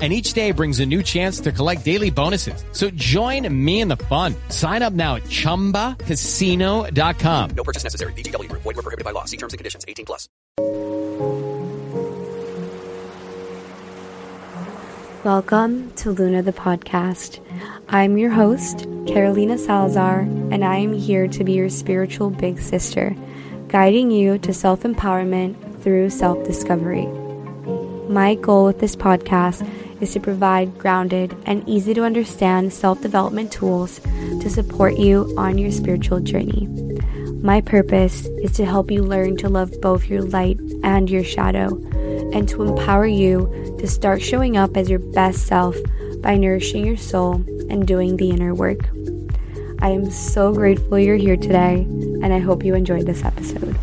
and 0.00 0.14
each 0.14 0.32
day 0.32 0.52
brings 0.52 0.80
a 0.80 0.86
new 0.86 1.02
chance 1.02 1.40
to 1.40 1.52
collect 1.52 1.84
daily 1.84 2.08
bonuses. 2.08 2.64
So 2.72 2.88
join 2.90 3.46
me 3.52 3.80
in 3.80 3.88
the 3.88 3.98
fun. 3.98 4.34
Sign 4.48 4.80
up 4.80 4.94
now 4.94 5.16
at 5.16 5.24
ChumbaCasino.com. 5.24 7.50
No 7.50 7.64
purchase 7.64 7.84
necessary. 7.84 8.14
VGW. 8.14 8.50
Void 8.52 8.64
were 8.64 8.74
prohibited 8.74 9.04
by 9.04 9.10
law. 9.10 9.26
See 9.26 9.36
terms 9.36 9.52
and 9.52 9.58
conditions. 9.58 9.84
18 9.86 10.06
plus. 10.06 10.26
Welcome 15.22 15.92
to 15.96 16.12
Luna 16.12 16.40
the 16.40 16.54
podcast. 16.54 17.40
I'm 17.90 18.16
your 18.16 18.30
host, 18.30 18.86
Carolina 19.06 19.58
Salazar, 19.58 20.20
and 20.20 20.64
I 20.64 20.76
am 20.76 20.94
here 20.94 21.28
to 21.28 21.44
be 21.44 21.52
your 21.52 21.68
spiritual 21.68 22.30
big 22.30 22.58
sister, 22.58 23.14
guiding 23.68 24.10
you 24.10 24.38
to 24.38 24.54
self 24.54 24.80
empowerment 24.80 25.82
through 25.82 26.08
self 26.08 26.42
discovery. 26.46 27.04
My 28.08 28.34
goal 28.36 28.64
with 28.64 28.80
this 28.80 28.96
podcast 28.96 29.60
is 30.00 30.12
to 30.12 30.20
provide 30.20 30.78
grounded 30.78 31.36
and 31.46 31.68
easy 31.68 31.94
to 31.94 32.04
understand 32.04 32.72
self 32.72 33.00
development 33.00 33.52
tools 33.52 34.00
to 34.40 34.50
support 34.50 34.96
you 34.98 35.32
on 35.36 35.58
your 35.58 35.70
spiritual 35.70 36.20
journey. 36.20 36.66
My 37.42 37.60
purpose 37.60 38.26
is 38.42 38.52
to 38.52 38.66
help 38.66 38.90
you 38.90 39.02
learn 39.02 39.36
to 39.38 39.48
love 39.48 39.72
both 39.80 40.08
your 40.08 40.22
light 40.22 40.60
and 40.82 41.08
your 41.08 41.24
shadow, 41.24 41.76
and 42.32 42.48
to 42.48 42.62
empower 42.62 43.06
you 43.06 43.76
to 43.78 43.86
start 43.86 44.20
showing 44.20 44.56
up 44.56 44.76
as 44.76 44.90
your 44.90 44.98
best 44.98 45.46
self 45.46 45.76
by 46.20 46.36
nourishing 46.36 46.86
your 46.86 46.98
soul 46.98 47.34
and 47.70 47.86
doing 47.86 48.16
the 48.16 48.30
inner 48.30 48.54
work. 48.54 48.80
I 49.80 49.88
am 49.90 50.10
so 50.10 50.52
grateful 50.52 50.98
you're 50.98 51.16
here 51.16 51.36
today, 51.36 51.86
and 52.22 52.32
I 52.32 52.38
hope 52.38 52.64
you 52.64 52.74
enjoyed 52.74 53.06
this 53.06 53.24
episode. 53.24 53.78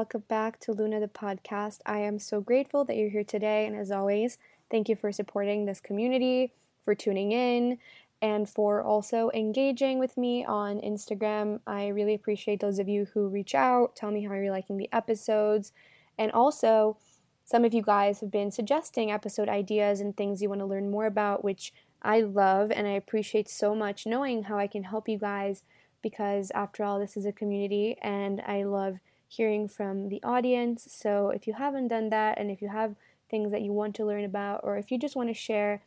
Welcome 0.00 0.24
back 0.28 0.58
to 0.60 0.72
Luna 0.72 0.98
the 0.98 1.08
podcast. 1.08 1.80
I 1.84 1.98
am 1.98 2.18
so 2.18 2.40
grateful 2.40 2.86
that 2.86 2.96
you're 2.96 3.10
here 3.10 3.22
today. 3.22 3.66
And 3.66 3.76
as 3.76 3.90
always, 3.90 4.38
thank 4.70 4.88
you 4.88 4.96
for 4.96 5.12
supporting 5.12 5.66
this 5.66 5.78
community, 5.78 6.54
for 6.82 6.94
tuning 6.94 7.32
in, 7.32 7.76
and 8.22 8.48
for 8.48 8.82
also 8.82 9.30
engaging 9.34 9.98
with 9.98 10.16
me 10.16 10.42
on 10.42 10.80
Instagram. 10.80 11.60
I 11.66 11.88
really 11.88 12.14
appreciate 12.14 12.60
those 12.60 12.78
of 12.78 12.88
you 12.88 13.08
who 13.12 13.28
reach 13.28 13.54
out, 13.54 13.94
tell 13.94 14.10
me 14.10 14.24
how 14.24 14.32
you're 14.32 14.50
liking 14.50 14.78
the 14.78 14.88
episodes, 14.90 15.70
and 16.16 16.32
also 16.32 16.96
some 17.44 17.66
of 17.66 17.74
you 17.74 17.82
guys 17.82 18.20
have 18.20 18.30
been 18.30 18.50
suggesting 18.50 19.12
episode 19.12 19.50
ideas 19.50 20.00
and 20.00 20.16
things 20.16 20.40
you 20.40 20.48
want 20.48 20.62
to 20.62 20.66
learn 20.66 20.90
more 20.90 21.04
about, 21.04 21.44
which 21.44 21.74
I 22.00 22.22
love 22.22 22.70
and 22.70 22.86
I 22.86 22.92
appreciate 22.92 23.50
so 23.50 23.74
much 23.74 24.06
knowing 24.06 24.44
how 24.44 24.56
I 24.56 24.66
can 24.66 24.84
help 24.84 25.10
you 25.10 25.18
guys 25.18 25.62
because 26.00 26.50
after 26.52 26.84
all, 26.84 26.98
this 26.98 27.18
is 27.18 27.26
a 27.26 27.32
community 27.32 27.98
and 28.00 28.40
I 28.46 28.62
love 28.62 28.98
hearing 29.30 29.68
from 29.68 30.08
the 30.08 30.20
audience. 30.24 30.88
So 30.90 31.30
if 31.30 31.46
you 31.46 31.52
haven't 31.52 31.86
done 31.86 32.10
that 32.10 32.36
and 32.36 32.50
if 32.50 32.60
you 32.60 32.68
have 32.68 32.96
things 33.30 33.52
that 33.52 33.62
you 33.62 33.72
want 33.72 33.94
to 33.94 34.04
learn 34.04 34.24
about, 34.24 34.60
or 34.64 34.76
if 34.76 34.90
you 34.90 34.98
just 34.98 35.14
want 35.14 35.28
to 35.28 35.34
share 35.34 35.82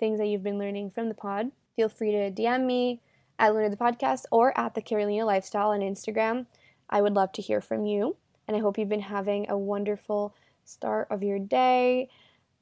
things 0.00 0.18
that 0.18 0.26
you've 0.26 0.42
been 0.42 0.58
learning 0.58 0.90
from 0.90 1.08
the 1.08 1.14
pod, 1.14 1.52
feel 1.76 1.88
free 1.88 2.10
to 2.10 2.30
DM 2.32 2.66
me 2.66 3.00
at 3.38 3.54
Luna 3.54 3.70
the 3.70 3.76
Podcast 3.76 4.24
or 4.32 4.58
at 4.58 4.74
the 4.74 4.82
Carolina 4.82 5.24
Lifestyle 5.24 5.68
on 5.68 5.78
Instagram. 5.78 6.46
I 6.90 7.00
would 7.00 7.14
love 7.14 7.30
to 7.34 7.42
hear 7.42 7.60
from 7.60 7.86
you. 7.86 8.16
And 8.48 8.56
I 8.56 8.60
hope 8.60 8.76
you've 8.76 8.88
been 8.88 9.00
having 9.00 9.48
a 9.48 9.56
wonderful 9.56 10.34
start 10.64 11.06
of 11.08 11.22
your 11.22 11.38
day 11.38 12.08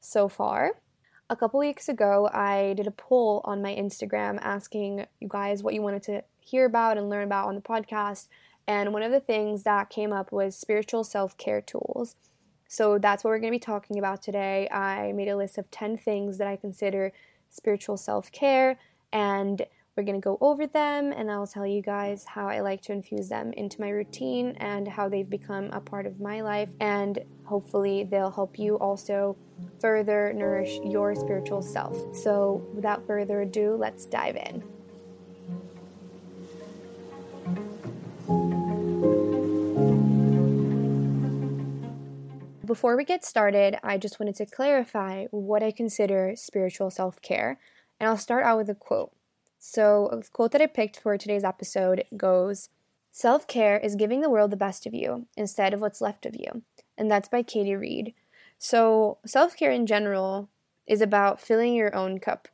so 0.00 0.28
far. 0.28 0.72
A 1.30 1.36
couple 1.36 1.58
weeks 1.58 1.88
ago, 1.88 2.28
I 2.30 2.74
did 2.76 2.86
a 2.86 2.90
poll 2.90 3.40
on 3.44 3.62
my 3.62 3.74
Instagram 3.74 4.38
asking 4.42 5.06
you 5.18 5.28
guys 5.28 5.62
what 5.62 5.72
you 5.72 5.80
wanted 5.80 6.02
to 6.04 6.24
hear 6.38 6.66
about 6.66 6.98
and 6.98 7.08
learn 7.08 7.24
about 7.24 7.48
on 7.48 7.54
the 7.54 7.62
podcast. 7.62 8.28
And 8.68 8.92
one 8.92 9.02
of 9.02 9.12
the 9.12 9.20
things 9.20 9.62
that 9.62 9.90
came 9.90 10.12
up 10.12 10.32
was 10.32 10.56
spiritual 10.56 11.04
self 11.04 11.36
care 11.36 11.60
tools. 11.60 12.16
So 12.68 12.98
that's 12.98 13.22
what 13.22 13.30
we're 13.30 13.38
going 13.38 13.52
to 13.52 13.56
be 13.56 13.60
talking 13.60 13.98
about 13.98 14.22
today. 14.22 14.68
I 14.70 15.12
made 15.12 15.28
a 15.28 15.36
list 15.36 15.56
of 15.56 15.70
10 15.70 15.98
things 15.98 16.38
that 16.38 16.48
I 16.48 16.56
consider 16.56 17.12
spiritual 17.50 17.96
self 17.96 18.32
care, 18.32 18.78
and 19.12 19.62
we're 19.96 20.02
going 20.02 20.20
to 20.20 20.24
go 20.24 20.36
over 20.42 20.66
them, 20.66 21.12
and 21.12 21.30
I'll 21.30 21.46
tell 21.46 21.66
you 21.66 21.80
guys 21.80 22.24
how 22.24 22.48
I 22.48 22.60
like 22.60 22.82
to 22.82 22.92
infuse 22.92 23.30
them 23.30 23.52
into 23.54 23.80
my 23.80 23.88
routine 23.88 24.50
and 24.58 24.86
how 24.86 25.08
they've 25.08 25.30
become 25.30 25.70
a 25.72 25.80
part 25.80 26.04
of 26.04 26.20
my 26.20 26.42
life. 26.42 26.68
And 26.80 27.18
hopefully, 27.44 28.04
they'll 28.04 28.30
help 28.30 28.58
you 28.58 28.76
also 28.76 29.36
further 29.80 30.32
nourish 30.34 30.78
your 30.84 31.14
spiritual 31.14 31.62
self. 31.62 31.96
So, 32.14 32.66
without 32.74 33.06
further 33.06 33.40
ado, 33.40 33.76
let's 33.76 34.04
dive 34.04 34.36
in. 34.36 34.75
Before 42.76 42.94
we 42.94 43.06
get 43.06 43.24
started, 43.24 43.78
I 43.82 43.96
just 43.96 44.20
wanted 44.20 44.34
to 44.34 44.44
clarify 44.44 45.24
what 45.30 45.62
I 45.62 45.70
consider 45.70 46.34
spiritual 46.36 46.90
self 46.90 47.22
care, 47.22 47.58
and 47.98 48.06
I'll 48.06 48.18
start 48.18 48.44
out 48.44 48.58
with 48.58 48.68
a 48.68 48.74
quote. 48.74 49.12
So, 49.58 50.08
a 50.08 50.20
quote 50.30 50.52
that 50.52 50.60
I 50.60 50.66
picked 50.66 51.00
for 51.00 51.16
today's 51.16 51.42
episode 51.42 52.04
goes 52.18 52.68
Self 53.10 53.46
care 53.46 53.78
is 53.78 53.96
giving 53.96 54.20
the 54.20 54.28
world 54.28 54.50
the 54.50 54.58
best 54.58 54.84
of 54.84 54.92
you 54.92 55.26
instead 55.38 55.72
of 55.72 55.80
what's 55.80 56.02
left 56.02 56.26
of 56.26 56.36
you. 56.36 56.64
And 56.98 57.10
that's 57.10 57.30
by 57.30 57.42
Katie 57.42 57.74
Reed. 57.74 58.12
So, 58.58 59.20
self 59.24 59.56
care 59.56 59.72
in 59.72 59.86
general 59.86 60.50
is 60.86 61.00
about 61.00 61.40
filling 61.40 61.72
your 61.72 61.96
own 61.96 62.18
cup. 62.18 62.46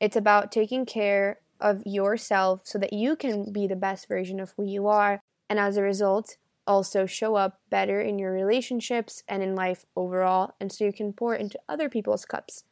It's 0.00 0.16
about 0.16 0.50
taking 0.50 0.86
care 0.86 1.40
of 1.60 1.82
yourself 1.84 2.62
so 2.64 2.78
that 2.78 2.94
you 2.94 3.14
can 3.14 3.52
be 3.52 3.66
the 3.66 3.76
best 3.76 4.08
version 4.08 4.40
of 4.40 4.54
who 4.56 4.64
you 4.64 4.86
are. 4.86 5.20
And 5.50 5.58
as 5.58 5.76
a 5.76 5.82
result, 5.82 6.38
also 6.70 7.04
show 7.04 7.34
up 7.34 7.58
better 7.68 8.00
in 8.00 8.16
your 8.16 8.30
relationships 8.30 9.24
and 9.26 9.42
in 9.42 9.56
life 9.56 9.84
overall, 9.96 10.54
and 10.60 10.70
so 10.70 10.84
you 10.84 10.92
can 10.92 11.12
pour 11.12 11.34
into 11.34 11.58
other 11.68 11.88
people's 11.88 12.24
cups. 12.24 12.62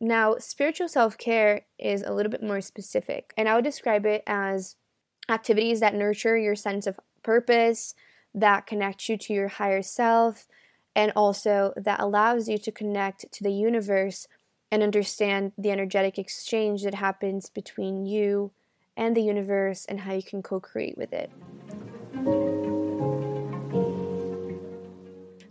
Now, 0.00 0.34
spiritual 0.38 0.88
self 0.88 1.16
care 1.16 1.62
is 1.78 2.02
a 2.02 2.12
little 2.12 2.30
bit 2.30 2.42
more 2.42 2.60
specific, 2.60 3.32
and 3.36 3.48
I 3.48 3.54
would 3.54 3.62
describe 3.62 4.04
it 4.04 4.24
as 4.26 4.74
activities 5.28 5.78
that 5.78 5.94
nurture 5.94 6.36
your 6.36 6.56
sense 6.56 6.88
of 6.88 6.98
purpose, 7.22 7.94
that 8.34 8.66
connect 8.66 9.08
you 9.08 9.16
to 9.16 9.32
your 9.32 9.48
higher 9.48 9.82
self, 9.82 10.48
and 10.96 11.12
also 11.14 11.72
that 11.76 12.00
allows 12.00 12.48
you 12.48 12.58
to 12.58 12.72
connect 12.72 13.30
to 13.30 13.44
the 13.44 13.52
universe 13.52 14.26
and 14.72 14.82
understand 14.82 15.52
the 15.56 15.70
energetic 15.70 16.18
exchange 16.18 16.82
that 16.82 16.94
happens 16.94 17.48
between 17.48 18.06
you 18.06 18.50
and 18.96 19.16
the 19.16 19.22
universe 19.22 19.84
and 19.84 20.00
how 20.00 20.14
you 20.14 20.22
can 20.22 20.42
co 20.42 20.58
create 20.58 20.98
with 20.98 21.12
it. 21.12 21.30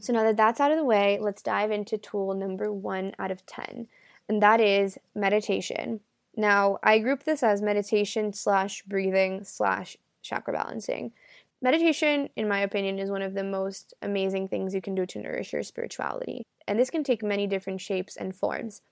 So 0.05 0.13
now 0.13 0.21
that 0.21 0.37
that's 0.37 0.59
out 0.59 0.69
of 0.69 0.77
the 0.77 0.83
way, 0.83 1.17
let's 1.19 1.41
dive 1.41 1.71
into 1.71 1.97
tool 1.97 2.35
number 2.35 2.71
one 2.71 3.15
out 3.17 3.31
of 3.31 3.43
10, 3.47 3.87
and 4.29 4.39
that 4.39 4.61
is 4.61 4.99
meditation. 5.15 5.99
Now, 6.37 6.77
I 6.83 6.99
group 6.99 7.23
this 7.23 7.41
as 7.41 7.63
meditation 7.63 8.31
slash 8.31 8.83
breathing 8.83 9.43
slash 9.43 9.97
chakra 10.21 10.53
balancing. 10.53 11.11
Meditation, 11.59 12.29
in 12.35 12.47
my 12.47 12.59
opinion, 12.59 12.99
is 12.99 13.09
one 13.09 13.23
of 13.23 13.33
the 13.33 13.43
most 13.43 13.95
amazing 14.03 14.47
things 14.47 14.75
you 14.75 14.81
can 14.81 14.93
do 14.93 15.07
to 15.07 15.19
nourish 15.19 15.51
your 15.51 15.63
spirituality. 15.63 16.43
And 16.67 16.77
this 16.77 16.91
can 16.91 17.03
take 17.03 17.23
many 17.23 17.47
different 17.47 17.81
shapes 17.81 18.15
and 18.15 18.35
forms. 18.35 18.83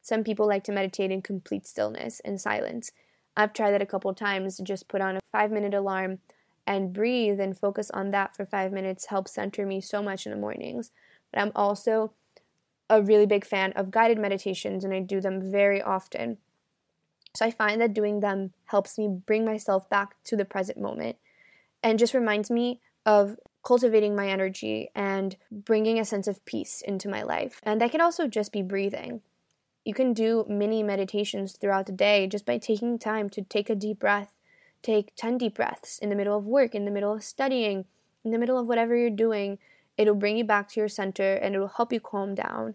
Some 0.00 0.24
people 0.24 0.46
like 0.46 0.64
to 0.64 0.72
meditate 0.72 1.10
in 1.10 1.20
complete 1.20 1.66
stillness 1.66 2.20
and 2.24 2.40
silence. 2.40 2.92
I've 3.36 3.52
tried 3.52 3.72
that 3.72 3.82
a 3.82 3.86
couple 3.86 4.14
times, 4.14 4.58
just 4.64 4.88
put 4.88 5.02
on 5.02 5.16
a 5.16 5.20
five 5.32 5.50
minute 5.50 5.74
alarm 5.74 6.20
and 6.74 6.92
breathe 6.92 7.40
and 7.40 7.58
focus 7.58 7.90
on 7.90 8.10
that 8.10 8.36
for 8.36 8.46
five 8.46 8.72
minutes 8.72 9.06
helps 9.06 9.32
center 9.32 9.66
me 9.66 9.80
so 9.80 10.02
much 10.02 10.26
in 10.26 10.32
the 10.32 10.38
mornings. 10.38 10.90
But 11.32 11.40
I'm 11.40 11.52
also 11.54 12.12
a 12.90 13.02
really 13.02 13.26
big 13.26 13.44
fan 13.44 13.72
of 13.72 13.90
guided 13.90 14.18
meditations 14.18 14.84
and 14.84 14.92
I 14.92 15.00
do 15.00 15.20
them 15.20 15.50
very 15.50 15.80
often. 15.80 16.38
So 17.34 17.46
I 17.46 17.50
find 17.50 17.80
that 17.80 17.94
doing 17.94 18.20
them 18.20 18.52
helps 18.66 18.98
me 18.98 19.08
bring 19.08 19.44
myself 19.44 19.88
back 19.88 20.22
to 20.24 20.36
the 20.36 20.44
present 20.44 20.78
moment 20.78 21.16
and 21.82 21.98
just 21.98 22.14
reminds 22.14 22.50
me 22.50 22.80
of 23.06 23.36
cultivating 23.64 24.14
my 24.14 24.28
energy 24.28 24.90
and 24.94 25.36
bringing 25.50 25.98
a 25.98 26.04
sense 26.04 26.26
of 26.26 26.44
peace 26.44 26.82
into 26.82 27.08
my 27.08 27.22
life. 27.22 27.60
And 27.62 27.80
that 27.80 27.90
can 27.90 28.00
also 28.00 28.26
just 28.26 28.52
be 28.52 28.62
breathing. 28.62 29.22
You 29.84 29.94
can 29.94 30.12
do 30.12 30.44
mini 30.48 30.82
meditations 30.82 31.52
throughout 31.52 31.86
the 31.86 31.92
day 31.92 32.26
just 32.26 32.44
by 32.44 32.58
taking 32.58 32.98
time 32.98 33.28
to 33.30 33.42
take 33.42 33.70
a 33.70 33.74
deep 33.74 34.00
breath 34.00 34.32
Take 34.82 35.14
10 35.16 35.38
deep 35.38 35.54
breaths 35.54 35.98
in 35.98 36.08
the 36.08 36.16
middle 36.16 36.36
of 36.36 36.44
work, 36.44 36.74
in 36.74 36.84
the 36.84 36.90
middle 36.90 37.12
of 37.12 37.22
studying, 37.22 37.84
in 38.24 38.32
the 38.32 38.38
middle 38.38 38.58
of 38.58 38.66
whatever 38.66 38.96
you're 38.96 39.10
doing. 39.10 39.58
It'll 39.96 40.14
bring 40.14 40.36
you 40.36 40.44
back 40.44 40.68
to 40.70 40.80
your 40.80 40.88
center 40.88 41.34
and 41.34 41.54
it'll 41.54 41.68
help 41.68 41.92
you 41.92 42.00
calm 42.00 42.34
down. 42.34 42.74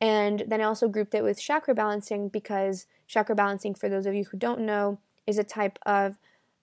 And 0.00 0.44
then 0.46 0.60
I 0.60 0.64
also 0.64 0.88
grouped 0.88 1.14
it 1.14 1.22
with 1.22 1.40
chakra 1.40 1.74
balancing 1.74 2.28
because 2.28 2.86
chakra 3.06 3.34
balancing, 3.34 3.74
for 3.74 3.88
those 3.88 4.06
of 4.06 4.14
you 4.14 4.24
who 4.24 4.36
don't 4.36 4.60
know, 4.60 4.98
is 5.26 5.38
a 5.38 5.44
type 5.44 5.78
of 5.86 6.18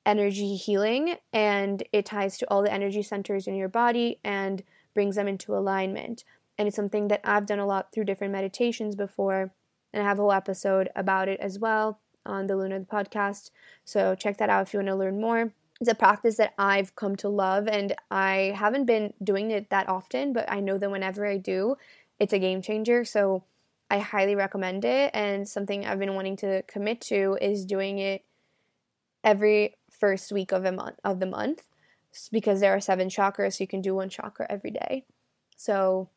energy 0.06 0.56
healing 0.56 1.16
and 1.32 1.84
it 1.94 2.06
ties 2.06 2.38
to 2.38 2.50
all 2.50 2.62
the 2.62 2.74
energy 2.74 3.02
centers 3.02 3.48
in 3.48 3.56
your 3.56 3.70
body 3.70 4.20
and 4.24 4.64
brings 4.94 5.16
them 5.16 5.28
into 5.28 5.56
alignment. 5.56 6.24
And 6.58 6.68
it's 6.68 6.76
something 6.76 7.08
that 7.08 7.22
I've 7.24 7.46
done 7.46 7.60
a 7.60 7.66
lot 7.66 7.92
through 7.92 8.04
different 8.06 8.34
meditations 8.34 8.96
before. 8.96 9.54
And 9.92 10.04
I 10.04 10.06
have 10.06 10.20
a 10.20 10.22
whole 10.22 10.32
episode 10.32 10.90
about 10.96 11.28
it 11.30 11.40
as 11.40 11.58
well 11.58 12.00
on 12.26 12.48
the 12.48 12.56
Luna 12.56 12.82
podcast. 12.82 13.52
So 13.86 14.16
check 14.16 14.38
that 14.38 14.50
out 14.50 14.68
if 14.68 14.74
you 14.74 14.80
want 14.80 14.90
to 14.90 14.96
learn 14.96 15.20
more. 15.20 15.54
It's 15.82 15.90
a 15.90 15.96
practice 15.96 16.38
that 16.38 16.54
I've 16.58 16.96
come 16.96 17.16
to 17.18 17.30
love 17.30 17.68
and 17.68 17.96
I 18.10 18.54
haven't 18.56 18.86
been 18.86 19.14
doing 19.24 19.52
it 19.52 19.70
that 19.70 19.90
often, 19.90 20.34
but 20.34 20.50
I 20.50 20.60
know 20.60 20.78
that 20.78 20.92
whenever 20.92 21.26
I 21.26 21.38
do, 21.38 21.76
it's 22.20 22.34
a 22.34 22.40
game 22.40 22.62
changer. 22.62 23.04
So 23.04 23.44
I 23.90 24.00
highly 24.00 24.36
recommend 24.36 24.86
it. 24.86 25.12
And 25.14 25.48
something 25.48 25.86
I've 25.86 26.00
been 26.00 26.16
wanting 26.16 26.38
to 26.38 26.62
commit 26.64 27.02
to 27.02 27.38
is 27.42 27.66
doing 27.66 28.00
it 28.00 28.24
every 29.24 29.76
first 29.90 30.32
week 30.32 30.52
of 30.52 30.66
a 30.66 30.72
month 30.72 31.00
of 31.04 31.20
the 31.20 31.26
month 31.26 31.64
because 32.32 32.60
there 32.60 32.76
are 32.76 32.80
seven 32.80 33.10
chakras, 33.10 33.58
so 33.58 33.64
you 33.64 33.68
can 33.68 33.82
do 33.82 33.96
one 33.96 34.10
chakra 34.10 34.46
every 34.50 34.72
day. 34.72 35.06
So 35.56 36.10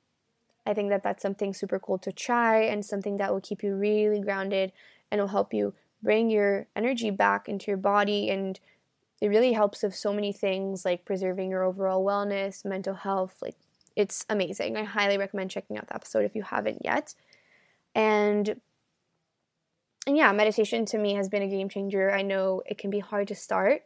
I 0.67 0.75
think 0.75 0.91
that 0.91 1.03
that's 1.03 1.23
something 1.23 1.55
super 1.55 1.79
cool 1.79 1.99
to 1.99 2.13
try 2.13 2.63
and 2.63 2.85
something 2.85 3.17
that 3.19 3.33
will 3.33 3.41
keep 3.41 3.63
you 3.63 3.75
really 3.75 4.21
grounded 4.21 4.73
and 5.11 5.21
will 5.21 5.29
help 5.29 5.55
you 5.55 5.75
bring 6.07 6.31
your 6.31 6.69
energy 6.77 7.11
back 7.11 7.49
into 7.49 7.67
your 7.67 7.77
body 7.77 8.31
and 8.31 8.61
it 9.21 9.27
really 9.27 9.53
helps 9.53 9.83
with 9.83 9.93
so 9.93 10.13
many 10.13 10.33
things 10.33 10.85
like 10.85 11.05
preserving 11.05 11.51
your 11.51 11.65
overall 11.65 12.05
wellness, 12.05 12.65
mental 12.65 12.95
health. 12.95 13.35
Like 13.43 13.57
it's 13.97 14.25
amazing. 14.29 14.77
I 14.77 14.85
highly 14.85 15.19
recommend 15.19 15.51
checking 15.51 15.77
out 15.77 15.89
the 15.89 15.97
episode 15.97 16.25
if 16.25 16.37
you 16.37 16.43
haven't 16.43 16.83
yet. 16.85 17.15
And 17.93 18.61
and 20.07 20.17
yeah, 20.17 20.31
meditation 20.31 20.87
to 20.87 20.99
me 20.99 21.15
has 21.15 21.29
been 21.29 21.43
a 21.43 21.49
game 21.49 21.69
changer. 21.69 22.13
I 22.13 22.23
know 22.23 22.63
it 22.67 22.79
can 22.79 22.91
be 22.91 23.01
hard 23.01 23.27
to 23.27 23.35
start. 23.35 23.83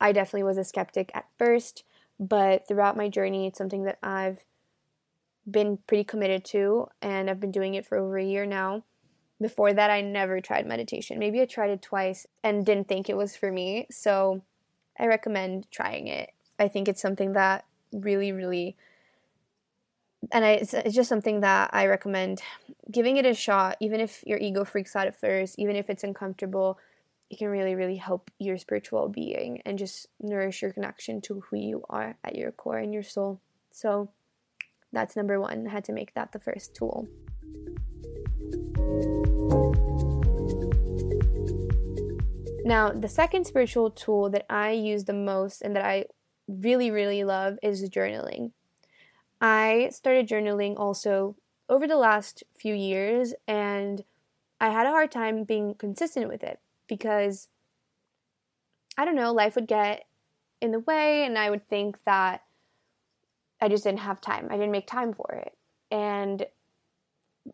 I 0.00 0.10
definitely 0.10 0.42
was 0.42 0.58
a 0.58 0.64
skeptic 0.64 1.12
at 1.14 1.26
first, 1.38 1.84
but 2.18 2.66
throughout 2.66 2.96
my 2.96 3.08
journey, 3.08 3.46
it's 3.46 3.58
something 3.58 3.84
that 3.84 3.98
I've 4.02 4.42
been 5.48 5.78
pretty 5.86 6.02
committed 6.02 6.44
to, 6.46 6.88
and 7.00 7.30
I've 7.30 7.38
been 7.38 7.52
doing 7.52 7.74
it 7.74 7.86
for 7.86 7.96
over 7.96 8.18
a 8.18 8.24
year 8.24 8.44
now. 8.44 8.82
Before 9.40 9.72
that, 9.72 9.90
I 9.90 10.02
never 10.02 10.40
tried 10.40 10.66
meditation. 10.66 11.18
Maybe 11.18 11.40
I 11.40 11.46
tried 11.46 11.70
it 11.70 11.82
twice 11.82 12.26
and 12.44 12.66
didn't 12.66 12.88
think 12.88 13.08
it 13.08 13.16
was 13.16 13.36
for 13.36 13.50
me. 13.50 13.86
So 13.90 14.42
I 14.98 15.06
recommend 15.06 15.70
trying 15.70 16.08
it. 16.08 16.30
I 16.58 16.68
think 16.68 16.88
it's 16.88 17.00
something 17.00 17.32
that 17.32 17.64
really, 17.90 18.32
really, 18.32 18.76
and 20.30 20.44
I, 20.44 20.50
it's, 20.50 20.74
it's 20.74 20.94
just 20.94 21.08
something 21.08 21.40
that 21.40 21.70
I 21.72 21.86
recommend 21.86 22.42
giving 22.90 23.16
it 23.16 23.24
a 23.24 23.34
shot, 23.34 23.78
even 23.80 24.00
if 24.00 24.22
your 24.26 24.38
ego 24.38 24.64
freaks 24.64 24.94
out 24.94 25.06
at 25.06 25.18
first, 25.18 25.58
even 25.58 25.74
if 25.74 25.88
it's 25.88 26.04
uncomfortable. 26.04 26.78
It 27.30 27.38
can 27.38 27.48
really, 27.48 27.76
really 27.76 27.96
help 27.96 28.30
your 28.38 28.58
spiritual 28.58 29.08
being 29.08 29.62
and 29.64 29.78
just 29.78 30.08
nourish 30.20 30.62
your 30.62 30.72
connection 30.72 31.20
to 31.22 31.40
who 31.40 31.56
you 31.56 31.84
are 31.88 32.16
at 32.24 32.34
your 32.34 32.50
core 32.50 32.78
and 32.78 32.92
your 32.92 33.04
soul. 33.04 33.40
So 33.70 34.10
that's 34.92 35.14
number 35.16 35.40
one. 35.40 35.68
I 35.68 35.70
had 35.70 35.84
to 35.84 35.92
make 35.92 36.12
that 36.14 36.32
the 36.32 36.40
first 36.40 36.74
tool. 36.74 37.08
Now, 42.64 42.92
the 42.92 43.08
second 43.08 43.46
spiritual 43.46 43.90
tool 43.90 44.30
that 44.30 44.46
I 44.48 44.70
use 44.70 45.04
the 45.04 45.12
most 45.12 45.60
and 45.60 45.74
that 45.74 45.84
I 45.84 46.04
really, 46.46 46.90
really 46.90 47.24
love 47.24 47.58
is 47.62 47.88
journaling. 47.90 48.52
I 49.40 49.88
started 49.92 50.28
journaling 50.28 50.78
also 50.78 51.34
over 51.68 51.88
the 51.88 51.96
last 51.96 52.44
few 52.56 52.74
years, 52.74 53.34
and 53.48 54.04
I 54.60 54.70
had 54.70 54.86
a 54.86 54.90
hard 54.90 55.10
time 55.10 55.44
being 55.44 55.74
consistent 55.74 56.28
with 56.28 56.44
it 56.44 56.60
because 56.86 57.48
I 58.96 59.04
don't 59.04 59.16
know, 59.16 59.32
life 59.32 59.54
would 59.54 59.66
get 59.66 60.06
in 60.60 60.72
the 60.72 60.80
way, 60.80 61.24
and 61.24 61.38
I 61.38 61.50
would 61.50 61.66
think 61.66 61.96
that 62.04 62.44
I 63.60 63.68
just 63.68 63.84
didn't 63.84 64.00
have 64.00 64.20
time. 64.20 64.48
I 64.50 64.54
didn't 64.54 64.72
make 64.72 64.86
time 64.86 65.12
for 65.12 65.32
it. 65.32 65.56
And 65.90 66.46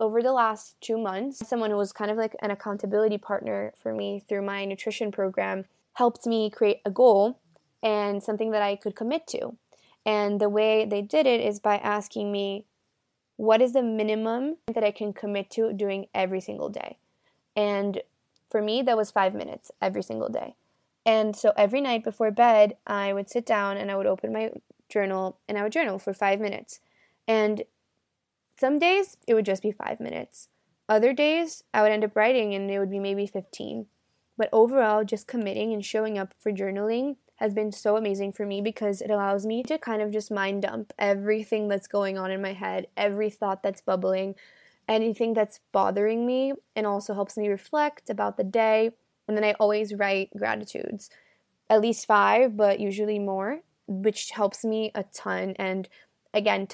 over 0.01 0.23
the 0.23 0.33
last 0.33 0.77
two 0.81 0.99
months, 0.99 1.47
someone 1.49 1.71
who 1.71 1.77
was 1.77 1.93
kind 1.93 2.11
of 2.11 2.17
like 2.17 2.37
an 2.43 2.51
accountability 2.51 3.19
partner 3.19 3.73
for 3.81 3.93
me 3.95 4.23
through 4.29 4.43
my 4.43 4.65
nutrition 4.65 5.11
program 5.11 5.65
helped 5.95 6.27
me 6.27 6.51
create 6.51 6.81
a 6.85 6.91
goal 6.91 7.41
and 7.83 8.23
something 8.23 8.51
that 8.51 8.63
I 8.63 8.77
could 8.77 8.95
commit 8.95 9.27
to. 9.29 9.57
And 10.05 10.41
the 10.41 10.49
way 10.49 10.85
they 10.85 11.03
did 11.03 11.27
it 11.27 11.41
is 11.41 11.59
by 11.59 11.79
asking 11.79 12.31
me, 12.31 12.67
what 13.37 13.61
is 13.61 13.73
the 13.73 13.83
minimum 13.83 14.57
that 14.73 14.85
I 14.85 14.91
can 14.91 15.13
commit 15.13 15.51
to 15.51 15.73
doing 15.73 16.07
every 16.15 16.41
single 16.41 16.69
day? 16.69 16.99
And 17.55 18.01
for 18.51 18.63
me, 18.63 18.83
that 18.83 18.97
was 18.97 19.11
five 19.11 19.35
minutes 19.35 19.71
every 19.83 20.03
single 20.03 20.29
day. 20.29 20.55
And 21.05 21.37
so 21.37 21.53
every 21.57 21.81
night 21.81 22.05
before 22.05 22.31
bed, 22.31 22.77
I 22.87 23.13
would 23.13 23.31
sit 23.31 23.47
down 23.47 23.77
and 23.77 23.91
I 23.91 23.97
would 23.97 24.07
open 24.07 24.33
my 24.33 24.53
journal 24.89 25.39
and 25.49 25.59
I 25.59 25.63
would 25.63 25.73
journal 25.73 25.99
for 25.99 26.13
five 26.13 26.41
minutes. 26.41 26.81
And 27.29 27.63
some 28.59 28.79
days 28.79 29.17
it 29.27 29.35
would 29.35 29.47
just 29.47 29.63
be 29.63 29.71
five 29.71 30.01
minutes. 30.01 30.49
Other 30.89 31.13
days 31.13 31.65
I 31.75 31.83
would 31.83 31.93
end 31.93 32.05
up 32.05 32.17
writing 32.17 32.55
and 32.55 32.71
it 32.71 32.79
would 32.79 32.91
be 32.91 32.99
maybe 32.99 33.27
15. 33.27 33.87
But 34.37 34.49
overall, 34.53 35.05
just 35.05 35.27
committing 35.27 35.73
and 35.73 35.85
showing 35.85 36.19
up 36.19 36.35
for 36.39 36.53
journaling 36.53 37.17
has 37.37 37.53
been 37.53 37.73
so 37.73 37.97
amazing 37.97 38.33
for 38.33 38.47
me 38.47 38.61
because 38.61 39.03
it 39.03 39.11
allows 39.11 39.47
me 39.47 39.63
to 39.65 39.79
kind 39.79 40.01
of 40.01 40.11
just 40.11 40.31
mind 40.31 40.63
dump 40.63 40.93
everything 40.99 41.69
that's 41.69 41.87
going 41.87 42.17
on 42.19 42.31
in 42.31 42.41
my 42.41 42.53
head, 42.53 42.87
every 42.97 43.31
thought 43.31 43.63
that's 43.63 43.81
bubbling, 43.81 44.35
anything 44.89 45.35
that's 45.35 45.61
bothering 45.73 46.27
me, 46.27 46.55
and 46.75 46.87
also 46.87 47.15
helps 47.15 47.37
me 47.37 47.49
reflect 47.49 48.09
about 48.09 48.37
the 48.37 48.45
day. 48.45 48.91
And 49.29 49.37
then 49.37 49.45
I 49.45 49.53
always 49.55 49.95
write 49.95 50.31
gratitudes, 50.37 51.11
at 51.69 51.81
least 51.81 52.07
five, 52.07 52.57
but 52.57 52.81
usually 52.81 53.19
more, 53.19 53.61
which 53.87 54.31
helps 54.31 54.65
me 54.65 54.91
a 54.95 55.03
ton. 55.03 55.55
And 55.59 55.89
again, 56.37 56.69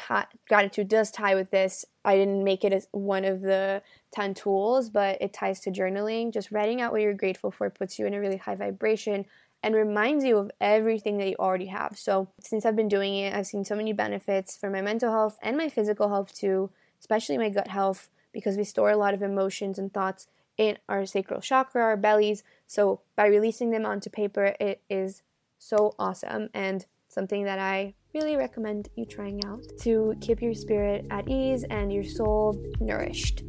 gratitude 0.49 0.89
does 0.89 1.11
tie 1.11 1.37
with 1.37 1.51
this. 1.51 1.85
I 2.05 2.17
didn't 2.17 2.43
make 2.43 2.65
it 2.65 2.73
as 2.73 2.89
one 2.91 3.25
of 3.25 3.41
the 3.41 3.81
10 4.11 4.35
tools, 4.35 4.91
but 4.91 5.23
it 5.23 5.33
ties 5.33 5.61
to 5.61 5.71
journaling. 5.71 6.33
Just 6.33 6.51
writing 6.51 6.81
out 6.81 6.91
what 6.91 7.01
you're 7.01 7.15
grateful 7.15 7.53
for 7.53 7.71
puts 7.71 7.99
you 7.99 8.07
in 8.07 8.13
a 8.13 8.21
really 8.21 8.37
high 8.37 8.57
vibration 8.57 9.25
and 9.63 9.75
reminds 9.77 10.25
you 10.25 10.37
of 10.37 10.51
everything 10.61 11.19
that 11.19 11.29
you 11.29 11.37
already 11.39 11.67
have. 11.67 11.97
So, 11.97 12.29
since 12.41 12.67
I've 12.67 12.75
been 12.75 12.89
doing 12.89 13.15
it, 13.15 13.33
I've 13.33 13.47
seen 13.47 13.65
so 13.65 13.77
many 13.77 13.93
benefits 13.93 14.57
for 14.57 14.69
my 14.69 14.83
mental 14.83 15.13
health 15.13 15.39
and 15.41 15.57
my 15.57 15.69
physical 15.69 16.09
health 16.09 16.35
too, 16.35 16.71
especially 16.99 17.39
my 17.39 17.49
gut 17.49 17.69
health, 17.69 18.11
because 18.33 18.57
we 18.57 18.65
store 18.65 18.91
a 18.91 18.97
lot 18.97 19.15
of 19.15 19.23
emotions 19.23 19.79
and 19.79 19.95
thoughts 19.95 20.27
in 20.59 20.79
our 20.89 21.07
sacral 21.07 21.41
chakra, 21.41 21.83
our 21.83 21.97
bellies. 21.97 22.43
So, 22.67 23.03
by 23.15 23.27
releasing 23.27 23.71
them 23.71 23.87
onto 23.87 24.11
paper, 24.11 24.57
it 24.59 24.81
is 24.91 25.23
so 25.61 25.95
awesome 26.01 26.49
and 26.53 26.85
something 27.09 27.45
that 27.45 27.61
I 27.61 27.95
really 28.15 28.37
recommend 28.37 28.89
you 28.97 29.05
trying 29.05 29.45
out 29.47 29.65
to 29.81 30.15
keep 30.21 30.43
your 30.43 30.55
spirit 30.55 31.07
at 31.11 31.29
ease 31.29 31.65
and 31.71 31.93
your 31.93 32.05
soul 32.05 32.63
nourished. 32.81 33.43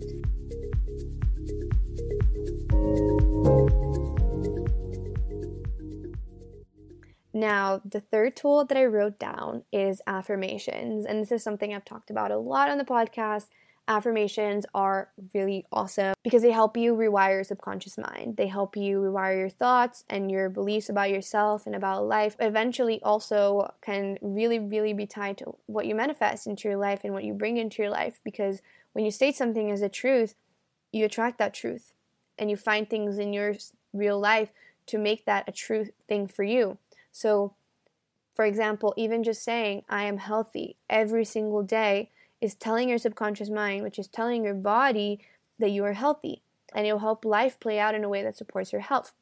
Now, 7.36 7.82
the 7.84 8.00
third 8.00 8.36
tool 8.36 8.64
that 8.66 8.78
I 8.78 8.86
wrote 8.86 9.20
down 9.20 9.64
is 9.72 10.02
affirmations. 10.06 11.06
And 11.06 11.20
this 11.20 11.32
is 11.32 11.44
something 11.44 11.74
I've 11.74 11.84
talked 11.84 12.10
about 12.12 12.32
a 12.32 12.38
lot 12.38 12.70
on 12.70 12.78
the 12.78 12.86
podcast 12.86 13.48
affirmations 13.88 14.66
are 14.74 15.10
really 15.34 15.66
awesome 15.72 16.14
because 16.24 16.42
they 16.42 16.52
help 16.52 16.78
you 16.78 16.94
rewire 16.96 17.34
your 17.34 17.44
subconscious 17.44 17.98
mind. 17.98 18.38
They 18.38 18.48
help 18.48 18.78
you 18.78 19.00
rewire 19.00 19.38
your 19.38 19.50
thoughts 19.50 20.06
and 20.10 20.32
your 20.32 20.50
beliefs 20.50 20.90
about 20.90 21.10
yourself 21.10 21.66
and 21.66 21.76
about 21.76 22.08
life. 22.08 22.36
Eventually, 22.40 23.02
also 23.04 23.74
can 23.82 24.18
really, 24.22 24.60
really 24.60 24.94
be 24.94 25.06
tied 25.06 25.38
to 25.40 25.56
what 25.66 25.86
you 25.86 25.96
manifest 25.96 26.48
into 26.48 26.68
your 26.68 26.78
life 26.78 27.02
and 27.04 27.14
what 27.14 27.24
you 27.24 27.34
bring 27.34 27.58
into 27.58 27.82
your 27.82 27.92
life 27.92 28.20
because 28.24 28.62
when 28.94 29.04
you 29.04 29.12
state 29.12 29.36
something 29.36 29.70
as 29.72 29.82
a 29.82 29.90
truth, 29.90 30.36
you 30.92 31.04
attract 31.06 31.38
that 31.40 31.54
truth 31.54 31.94
and 32.38 32.50
you 32.50 32.56
find 32.56 32.90
things 32.90 33.18
in 33.18 33.34
your 33.34 33.56
real 33.92 34.20
life 34.20 34.50
to 34.86 34.98
make 34.98 35.26
that 35.26 35.48
a 35.48 35.52
true 35.52 35.88
thing 36.08 36.28
for 36.28 36.44
you. 36.44 36.78
So, 37.12 37.54
for 38.34 38.46
example, 38.46 38.94
even 38.98 39.24
just 39.24 39.44
saying, 39.44 39.84
I 39.90 40.04
am 40.04 40.18
healthy 40.18 40.78
every 40.90 41.26
single 41.26 41.64
day 41.64 42.10
is 42.44 42.56
telling 42.56 42.90
your 42.90 42.98
subconscious 42.98 43.50
mind, 43.50 43.84
which 43.84 43.98
is 43.98 44.10
telling 44.10 44.44
your 44.44 44.54
body 44.54 45.22
that 45.60 45.70
you 45.70 45.86
are 45.86 45.94
healthy. 45.94 46.42
And 46.76 46.86
it'll 46.86 47.00
help 47.00 47.24
life 47.24 47.58
play 47.58 47.80
out 47.80 47.96
in 47.96 48.04
a 48.04 48.10
way 48.10 48.22
that 48.22 48.36
supports 48.36 48.74
your 48.74 48.82
health. 48.82 49.14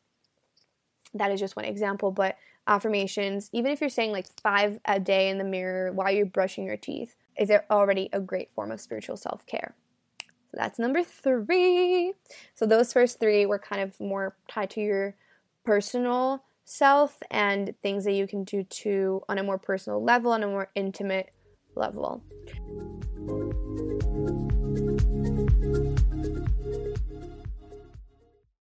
That 1.13 1.31
is 1.31 1.39
just 1.39 1.55
one 1.55 1.65
example, 1.65 2.11
but 2.11 2.37
affirmations, 2.67 3.49
even 3.53 3.71
if 3.71 3.79
you're 3.79 3.91
saying 3.91 4.11
like 4.11 4.25
five 4.41 4.79
a 4.85 4.99
day 4.99 5.29
in 5.29 5.37
the 5.37 5.43
mirror 5.43 5.91
while 5.91 6.09
you're 6.09 6.25
brushing 6.25 6.65
your 6.65 6.77
teeth, 6.77 7.15
is 7.37 7.51
already 7.69 8.09
a 8.11 8.19
great 8.19 8.51
form 8.51 8.71
of 8.71 8.81
spiritual 8.81 9.17
self 9.17 9.45
care. 9.45 9.75
So 10.19 10.57
that's 10.57 10.79
number 10.79 11.03
three. 11.03 12.13
So 12.55 12.65
those 12.65 12.91
first 12.91 13.19
three 13.19 13.45
were 13.45 13.59
kind 13.59 13.83
of 13.83 13.99
more 13.99 14.35
tied 14.47 14.71
to 14.71 14.81
your 14.81 15.15
personal 15.63 16.43
self 16.65 17.21
and 17.29 17.75
things 17.83 18.03
that 18.05 18.13
you 18.13 18.25
can 18.25 18.45
do 18.45 18.63
to 18.63 19.21
on 19.29 19.37
a 19.37 19.43
more 19.43 19.59
personal 19.59 20.03
level, 20.03 20.31
on 20.31 20.41
a 20.41 20.47
more 20.47 20.71
intimate 20.73 21.29
level. 21.75 22.23